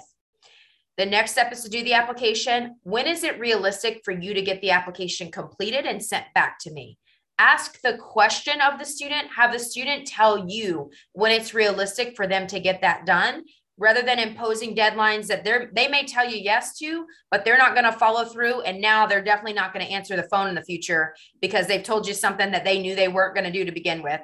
the 0.97 1.05
next 1.05 1.31
step 1.31 1.51
is 1.51 1.61
to 1.63 1.69
do 1.69 1.83
the 1.83 1.93
application. 1.93 2.75
When 2.83 3.05
is 3.05 3.23
it 3.23 3.39
realistic 3.39 4.01
for 4.05 4.11
you 4.11 4.33
to 4.33 4.41
get 4.41 4.61
the 4.61 4.71
application 4.71 5.31
completed 5.31 5.85
and 5.85 6.03
sent 6.03 6.25
back 6.33 6.57
to 6.61 6.71
me? 6.71 6.97
Ask 7.37 7.81
the 7.81 7.97
question 7.97 8.61
of 8.61 8.79
the 8.79 8.85
student, 8.85 9.27
have 9.35 9.51
the 9.51 9.59
student 9.59 10.07
tell 10.07 10.47
you 10.47 10.91
when 11.11 11.33
it's 11.33 11.53
realistic 11.53 12.15
for 12.15 12.27
them 12.27 12.47
to 12.47 12.61
get 12.61 12.81
that 12.81 13.05
done 13.05 13.43
rather 13.77 14.01
than 14.01 14.19
imposing 14.19 14.75
deadlines 14.75 15.27
that 15.27 15.43
they're 15.43 15.69
they 15.73 15.87
may 15.87 16.05
tell 16.05 16.27
you 16.27 16.37
yes 16.37 16.77
to 16.77 17.05
but 17.29 17.43
they're 17.43 17.57
not 17.57 17.73
going 17.73 17.83
to 17.83 17.91
follow 17.91 18.25
through 18.25 18.61
and 18.61 18.79
now 18.79 19.05
they're 19.05 19.23
definitely 19.23 19.53
not 19.53 19.73
going 19.73 19.85
to 19.85 19.91
answer 19.91 20.15
the 20.15 20.27
phone 20.29 20.47
in 20.47 20.55
the 20.55 20.63
future 20.63 21.13
because 21.41 21.67
they've 21.67 21.83
told 21.83 22.07
you 22.07 22.13
something 22.13 22.51
that 22.51 22.63
they 22.63 22.79
knew 22.79 22.95
they 22.95 23.07
weren't 23.07 23.35
going 23.35 23.45
to 23.45 23.51
do 23.51 23.65
to 23.65 23.71
begin 23.71 24.01
with 24.01 24.21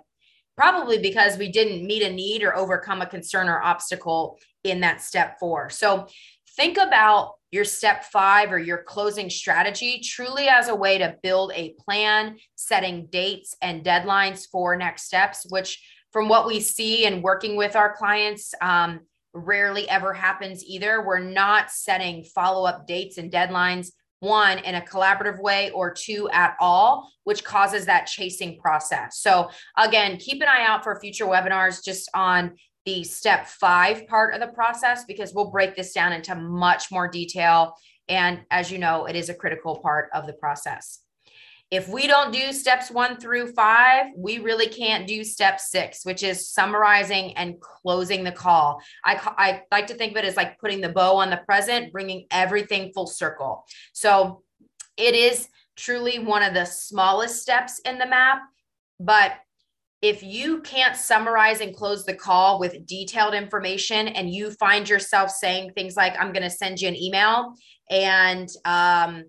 probably 0.55 0.99
because 0.99 1.37
we 1.37 1.51
didn't 1.51 1.85
meet 1.85 2.03
a 2.03 2.09
need 2.09 2.43
or 2.43 2.55
overcome 2.55 3.01
a 3.01 3.05
concern 3.05 3.49
or 3.49 3.61
obstacle 3.61 4.37
in 4.63 4.79
that 4.79 5.01
step 5.01 5.37
4 5.39 5.69
so 5.69 6.07
think 6.55 6.77
about 6.77 7.33
your 7.51 7.65
step 7.65 8.05
five 8.05 8.51
or 8.51 8.59
your 8.59 8.83
closing 8.83 9.29
strategy 9.29 9.99
truly 9.99 10.47
as 10.47 10.69
a 10.69 10.75
way 10.75 10.97
to 10.97 11.17
build 11.21 11.51
a 11.53 11.75
plan, 11.85 12.37
setting 12.55 13.07
dates 13.07 13.55
and 13.61 13.83
deadlines 13.83 14.47
for 14.49 14.75
next 14.75 15.03
steps, 15.03 15.45
which 15.49 15.83
from 16.11 16.29
what 16.29 16.47
we 16.47 16.59
see 16.59 17.05
and 17.05 17.23
working 17.23 17.55
with 17.57 17.75
our 17.75 17.95
clients, 17.95 18.53
um, 18.61 19.01
rarely 19.33 19.87
ever 19.89 20.13
happens 20.13 20.63
either. 20.65 21.05
We're 21.05 21.19
not 21.19 21.71
setting 21.71 22.23
follow 22.23 22.65
up 22.65 22.87
dates 22.87 23.17
and 23.17 23.31
deadlines, 23.31 23.91
one, 24.19 24.59
in 24.59 24.75
a 24.75 24.81
collaborative 24.81 25.41
way, 25.41 25.71
or 25.71 25.91
two, 25.93 26.29
at 26.31 26.55
all, 26.59 27.11
which 27.23 27.43
causes 27.43 27.85
that 27.85 28.05
chasing 28.05 28.59
process. 28.59 29.19
So, 29.19 29.49
again, 29.77 30.17
keep 30.17 30.41
an 30.41 30.47
eye 30.47 30.65
out 30.65 30.83
for 30.83 30.99
future 30.99 31.25
webinars 31.25 31.83
just 31.83 32.09
on 32.13 32.55
the 32.85 33.03
step 33.03 33.47
five 33.47 34.07
part 34.07 34.33
of 34.33 34.39
the 34.39 34.47
process 34.47 35.05
because 35.05 35.33
we'll 35.33 35.51
break 35.51 35.75
this 35.75 35.93
down 35.93 36.13
into 36.13 36.35
much 36.35 36.91
more 36.91 37.07
detail. 37.07 37.75
And 38.09 38.41
as 38.49 38.71
you 38.71 38.77
know, 38.77 39.05
it 39.05 39.15
is 39.15 39.29
a 39.29 39.33
critical 39.33 39.79
part 39.79 40.09
of 40.13 40.27
the 40.27 40.33
process. 40.33 40.99
If 41.69 41.87
we 41.87 42.05
don't 42.05 42.33
do 42.33 42.51
steps 42.51 42.91
one 42.91 43.17
through 43.17 43.53
five, 43.53 44.07
we 44.17 44.39
really 44.39 44.67
can't 44.67 45.07
do 45.07 45.23
step 45.23 45.57
six, 45.57 46.05
which 46.05 46.21
is 46.21 46.49
summarizing 46.49 47.31
and 47.37 47.61
closing 47.61 48.25
the 48.25 48.31
call. 48.33 48.81
I, 49.05 49.13
I 49.37 49.61
like 49.71 49.87
to 49.87 49.93
think 49.93 50.11
of 50.11 50.17
it 50.17 50.25
as 50.25 50.35
like 50.35 50.59
putting 50.59 50.81
the 50.81 50.89
bow 50.89 51.15
on 51.15 51.29
the 51.29 51.37
present, 51.37 51.93
bringing 51.93 52.25
everything 52.29 52.91
full 52.93 53.07
circle. 53.07 53.63
So 53.93 54.43
it 54.97 55.15
is 55.15 55.47
truly 55.77 56.19
one 56.19 56.43
of 56.43 56.53
the 56.53 56.65
smallest 56.65 57.41
steps 57.41 57.79
in 57.85 57.97
the 57.97 58.05
map, 58.05 58.39
but 58.99 59.31
if 60.01 60.23
you 60.23 60.61
can't 60.61 60.95
summarize 60.95 61.61
and 61.61 61.75
close 61.75 62.05
the 62.05 62.13
call 62.13 62.59
with 62.59 62.85
detailed 62.85 63.33
information 63.33 64.07
and 64.07 64.33
you 64.33 64.51
find 64.51 64.89
yourself 64.89 65.29
saying 65.29 65.71
things 65.71 65.95
like 65.95 66.13
i'm 66.19 66.33
going 66.33 66.43
to 66.43 66.49
send 66.49 66.81
you 66.81 66.87
an 66.87 66.95
email 66.95 67.53
and 67.89 68.49
um, 68.65 69.23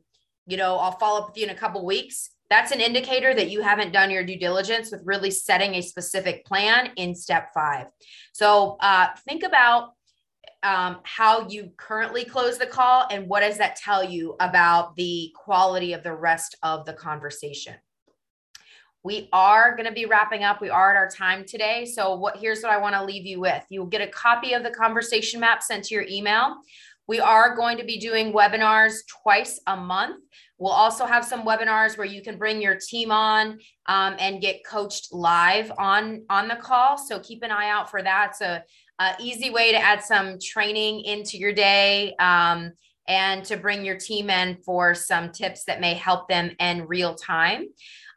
you 0.47 0.57
know 0.57 0.77
i'll 0.77 0.99
follow 0.99 1.21
up 1.21 1.29
with 1.29 1.37
you 1.37 1.45
in 1.45 1.51
a 1.51 1.55
couple 1.55 1.85
weeks 1.85 2.31
that's 2.53 2.71
an 2.71 2.83
indicator 2.83 3.33
that 3.33 3.51
you 3.51 3.63
haven't 3.63 3.93
done 3.93 4.11
your 4.11 4.25
due 4.25 4.39
diligence 4.39 4.93
with 4.93 5.01
really 5.07 5.31
setting 5.31 5.77
a 5.77 5.81
specific 5.81 6.45
plan 6.45 6.91
in 6.97 7.15
step 7.15 7.49
five. 7.55 7.87
So 8.35 8.77
uh, 8.81 9.07
think 9.27 9.43
about 9.43 9.95
um, 10.63 10.99
how 11.05 11.49
you 11.49 11.71
currently 11.79 12.27
close 12.27 12.59
the 12.59 12.67
call 12.67 13.07
and 13.11 13.27
what 13.27 13.41
does 13.41 13.57
that 13.57 13.77
tell 13.77 14.05
you 14.05 14.37
about 14.39 14.95
the 14.97 15.33
quality 15.35 15.95
of 15.95 16.03
the 16.03 16.15
rest 16.15 16.55
of 16.63 16.85
the 16.85 16.93
conversation 16.93 17.75
we 19.05 19.29
are 19.33 19.75
going 19.75 19.89
to 19.89 19.93
be 19.93 20.07
wrapping 20.07 20.45
up. 20.45 20.61
We 20.61 20.71
are 20.71 20.91
at 20.91 20.97
our 20.97 21.09
time 21.09 21.45
today. 21.45 21.85
So 21.85 22.15
what 22.15 22.37
here's 22.37 22.63
what 22.63 22.73
I 22.73 22.79
want 22.79 22.95
to 22.95 23.05
leave 23.05 23.27
you 23.27 23.41
with. 23.41 23.65
You'll 23.69 23.87
get 23.87 24.01
a 24.01 24.07
copy 24.07 24.53
of 24.53 24.63
the 24.63 24.71
conversation 24.71 25.41
map 25.41 25.63
sent 25.63 25.85
to 25.85 25.95
your 25.95 26.05
email. 26.09 26.57
We 27.09 27.19
are 27.19 27.57
going 27.57 27.79
to 27.79 27.85
be 27.85 27.99
doing 27.99 28.33
webinars 28.33 28.99
twice 29.23 29.61
a 29.67 29.77
month. 29.77 30.23
We'll 30.59 30.73
also 30.73 31.05
have 31.05 31.25
some 31.25 31.45
webinars 31.45 31.99
where 31.99 32.07
you 32.07 32.23
can 32.23 32.39
bring 32.39 32.63
your 32.63 32.77
team 32.77 33.11
on 33.11 33.59
um, 33.87 34.15
and 34.21 34.41
get 34.41 34.65
coached 34.65 35.13
live 35.13 35.73
on 35.77 36.25
on 36.31 36.47
the 36.47 36.55
call. 36.55 36.97
So 36.97 37.19
keep 37.19 37.43
an 37.43 37.51
eye 37.51 37.69
out 37.69 37.91
for 37.91 38.03
that. 38.03 38.29
It's 38.31 38.41
a, 38.41 38.63
a 39.01 39.15
easy 39.19 39.51
way 39.51 39.73
to 39.73 39.79
add 39.79 40.03
some 40.03 40.39
training 40.39 41.01
into 41.01 41.39
your 41.39 41.53
day 41.53 42.15
um, 42.21 42.71
and 43.09 43.45
to 43.47 43.57
bring 43.57 43.85
your 43.85 43.99
team 43.99 44.31
in 44.31 44.59
for 44.65 44.95
some 44.95 45.33
tips 45.33 45.65
that 45.65 45.81
may 45.81 45.95
help 45.95 46.29
them 46.29 46.53
in 46.61 46.87
real 46.87 47.17
time. 47.17 47.67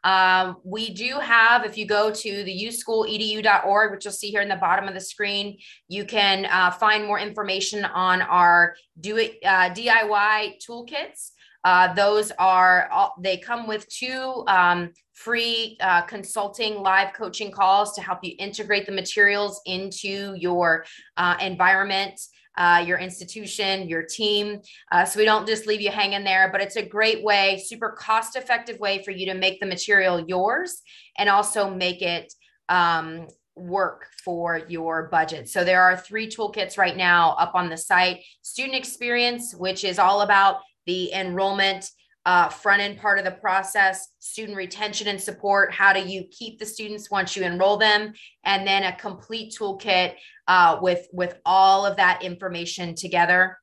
Um, 0.06 0.58
we 0.62 0.94
do 0.94 1.18
have, 1.18 1.64
if 1.64 1.76
you 1.76 1.84
go 1.84 2.12
to 2.12 2.44
the 2.44 2.66
usschooledu.org, 2.66 3.90
which 3.90 4.04
you'll 4.04 4.14
see 4.14 4.30
here 4.30 4.40
in 4.40 4.48
the 4.48 4.54
bottom 4.54 4.86
of 4.86 4.94
the 4.94 5.00
screen, 5.00 5.58
you 5.88 6.04
can 6.04 6.46
uh, 6.46 6.70
find 6.70 7.04
more 7.04 7.18
information 7.18 7.84
on 7.84 8.22
our 8.22 8.76
do 9.00 9.16
it 9.16 9.38
uh, 9.44 9.70
DIY 9.70 10.64
toolkits. 10.64 11.32
Uh, 11.64 11.92
those 11.94 12.30
are 12.38 13.10
they 13.18 13.36
come 13.36 13.66
with 13.66 13.88
two 13.88 14.44
um, 14.46 14.92
free 15.12 15.76
uh, 15.80 16.02
consulting 16.02 16.80
live 16.80 17.12
coaching 17.12 17.50
calls 17.50 17.92
to 17.94 18.00
help 18.00 18.20
you 18.22 18.36
integrate 18.38 18.86
the 18.86 18.92
materials 18.92 19.60
into 19.66 20.36
your 20.38 20.84
uh, 21.16 21.36
environment 21.40 22.20
uh, 22.56 22.82
your 22.86 22.98
institution, 22.98 23.88
your 23.88 24.02
team. 24.02 24.60
Uh, 24.90 25.04
so 25.04 25.18
we 25.18 25.24
don't 25.24 25.46
just 25.46 25.66
leave 25.66 25.80
you 25.80 25.90
hanging 25.90 26.24
there, 26.24 26.50
but 26.50 26.60
it's 26.60 26.76
a 26.76 26.82
great 26.84 27.22
way, 27.22 27.62
super 27.64 27.90
cost 27.90 28.36
effective 28.36 28.78
way 28.80 29.02
for 29.02 29.10
you 29.10 29.26
to 29.26 29.34
make 29.34 29.60
the 29.60 29.66
material 29.66 30.24
yours 30.26 30.82
and 31.18 31.28
also 31.28 31.72
make 31.72 32.02
it 32.02 32.32
um, 32.68 33.26
work 33.54 34.06
for 34.24 34.62
your 34.68 35.08
budget. 35.10 35.48
So 35.48 35.64
there 35.64 35.82
are 35.82 35.96
three 35.96 36.28
toolkits 36.28 36.78
right 36.78 36.96
now 36.96 37.32
up 37.38 37.54
on 37.54 37.68
the 37.68 37.76
site 37.76 38.22
student 38.42 38.74
experience, 38.74 39.54
which 39.54 39.84
is 39.84 39.98
all 39.98 40.22
about 40.22 40.60
the 40.86 41.12
enrollment 41.12 41.90
uh, 42.26 42.48
front 42.48 42.82
end 42.82 42.98
part 42.98 43.20
of 43.20 43.24
the 43.24 43.30
process, 43.30 44.08
student 44.18 44.58
retention 44.58 45.06
and 45.06 45.20
support. 45.20 45.72
How 45.72 45.92
do 45.92 46.00
you 46.00 46.24
keep 46.32 46.58
the 46.58 46.66
students 46.66 47.08
once 47.08 47.36
you 47.36 47.44
enroll 47.44 47.76
them? 47.76 48.12
And 48.44 48.66
then 48.66 48.82
a 48.82 48.96
complete 48.96 49.56
toolkit 49.56 50.14
uh, 50.48 50.78
with, 50.82 51.06
with 51.12 51.38
all 51.46 51.86
of 51.86 51.96
that 51.96 52.24
information 52.24 52.96
together. 52.96 53.56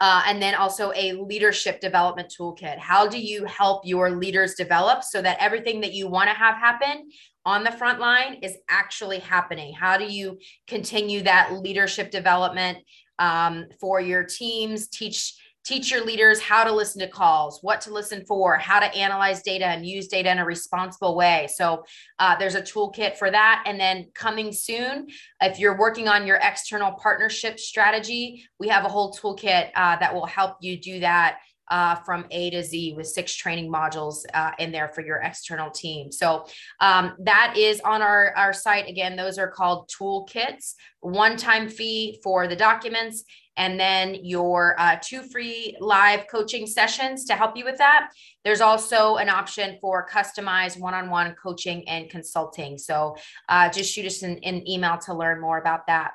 Uh, 0.00 0.22
and 0.26 0.40
then 0.40 0.54
also 0.54 0.92
a 0.94 1.14
leadership 1.14 1.80
development 1.80 2.32
toolkit. 2.38 2.78
How 2.78 3.08
do 3.08 3.20
you 3.20 3.44
help 3.46 3.82
your 3.84 4.10
leaders 4.10 4.54
develop 4.54 5.02
so 5.02 5.20
that 5.22 5.38
everything 5.40 5.80
that 5.80 5.92
you 5.92 6.08
want 6.08 6.28
to 6.28 6.34
have 6.34 6.56
happen 6.56 7.08
on 7.44 7.64
the 7.64 7.72
front 7.72 7.98
line 7.98 8.34
is 8.42 8.56
actually 8.68 9.18
happening? 9.18 9.74
How 9.74 9.98
do 9.98 10.04
you 10.04 10.38
continue 10.68 11.22
that 11.22 11.54
leadership 11.54 12.12
development 12.12 12.78
um, 13.18 13.66
for 13.80 14.00
your 14.00 14.22
teams? 14.24 14.88
Teach 14.88 15.34
teach 15.64 15.90
your 15.90 16.04
leaders 16.04 16.40
how 16.40 16.62
to 16.62 16.72
listen 16.72 17.00
to 17.00 17.08
calls, 17.08 17.60
what 17.62 17.80
to 17.80 17.92
listen 17.92 18.24
for, 18.26 18.56
how 18.58 18.78
to 18.78 18.86
analyze 18.94 19.42
data 19.42 19.64
and 19.64 19.86
use 19.86 20.08
data 20.08 20.30
in 20.30 20.38
a 20.38 20.44
responsible 20.44 21.16
way. 21.16 21.48
So 21.54 21.84
uh, 22.18 22.36
there's 22.38 22.54
a 22.54 22.62
toolkit 22.62 23.16
for 23.16 23.30
that. 23.30 23.64
And 23.66 23.80
then 23.80 24.10
coming 24.14 24.52
soon, 24.52 25.08
if 25.40 25.58
you're 25.58 25.78
working 25.78 26.06
on 26.06 26.26
your 26.26 26.38
external 26.42 26.92
partnership 26.92 27.58
strategy, 27.58 28.46
we 28.60 28.68
have 28.68 28.84
a 28.84 28.88
whole 28.88 29.14
toolkit 29.14 29.70
uh, 29.74 29.96
that 29.96 30.14
will 30.14 30.26
help 30.26 30.58
you 30.60 30.78
do 30.78 31.00
that. 31.00 31.38
Uh, 31.70 31.94
from 31.94 32.26
A 32.30 32.50
to 32.50 32.62
Z 32.62 32.92
with 32.94 33.06
six 33.06 33.34
training 33.34 33.72
modules 33.72 34.16
uh, 34.34 34.50
in 34.58 34.70
there 34.70 34.88
for 34.88 35.00
your 35.00 35.16
external 35.16 35.70
team. 35.70 36.12
So 36.12 36.44
um, 36.80 37.14
that 37.20 37.54
is 37.56 37.80
on 37.80 38.02
our, 38.02 38.34
our 38.36 38.52
site. 38.52 38.86
Again, 38.86 39.16
those 39.16 39.38
are 39.38 39.48
called 39.48 39.88
toolkits, 39.88 40.74
one 41.00 41.38
time 41.38 41.70
fee 41.70 42.20
for 42.22 42.46
the 42.48 42.54
documents 42.54 43.24
and 43.56 43.78
then 43.78 44.16
your 44.22 44.74
uh, 44.78 44.96
two 45.00 45.22
free 45.22 45.76
live 45.80 46.26
coaching 46.28 46.66
sessions 46.66 47.24
to 47.24 47.34
help 47.34 47.56
you 47.56 47.64
with 47.64 47.78
that. 47.78 48.10
There's 48.44 48.60
also 48.60 49.16
an 49.16 49.28
option 49.28 49.78
for 49.80 50.08
customized 50.08 50.78
one 50.78 50.94
on 50.94 51.10
one 51.10 51.34
coaching 51.34 51.88
and 51.88 52.10
consulting. 52.10 52.78
So 52.78 53.16
uh, 53.48 53.68
just 53.68 53.92
shoot 53.92 54.06
us 54.06 54.22
an, 54.22 54.38
an 54.42 54.68
email 54.68 54.98
to 54.98 55.14
learn 55.14 55.40
more 55.40 55.58
about 55.58 55.86
that. 55.86 56.12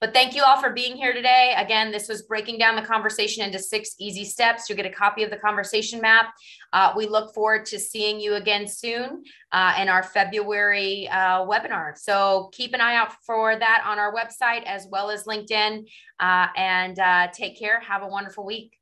But 0.00 0.12
thank 0.12 0.34
you 0.34 0.42
all 0.42 0.60
for 0.60 0.70
being 0.70 0.96
here 0.96 1.12
today. 1.12 1.54
Again, 1.56 1.90
this 1.90 2.08
was 2.08 2.22
breaking 2.22 2.58
down 2.58 2.76
the 2.76 2.82
conversation 2.82 3.44
into 3.44 3.58
six 3.58 3.94
easy 3.98 4.24
steps. 4.24 4.68
You'll 4.68 4.76
get 4.76 4.86
a 4.86 4.90
copy 4.90 5.22
of 5.22 5.30
the 5.30 5.36
conversation 5.36 6.00
map. 6.00 6.34
Uh, 6.72 6.92
we 6.96 7.06
look 7.06 7.34
forward 7.34 7.66
to 7.66 7.78
seeing 7.78 8.20
you 8.20 8.34
again 8.34 8.66
soon 8.66 9.24
uh, 9.52 9.74
in 9.78 9.88
our 9.88 10.02
February 10.02 11.08
uh, 11.08 11.40
webinar. 11.46 11.96
So 11.96 12.50
keep 12.52 12.74
an 12.74 12.80
eye 12.80 12.96
out 12.96 13.12
for 13.24 13.58
that 13.58 13.84
on 13.86 13.98
our 13.98 14.14
website 14.14 14.64
as 14.64 14.86
well 14.90 15.10
as 15.10 15.24
LinkedIn. 15.24 15.86
Uh, 16.20 16.46
and 16.56 16.98
uh, 16.98 17.28
take 17.32 17.58
care. 17.58 17.80
Have 17.80 18.02
a 18.02 18.08
wonderful 18.08 18.44
week. 18.44 18.78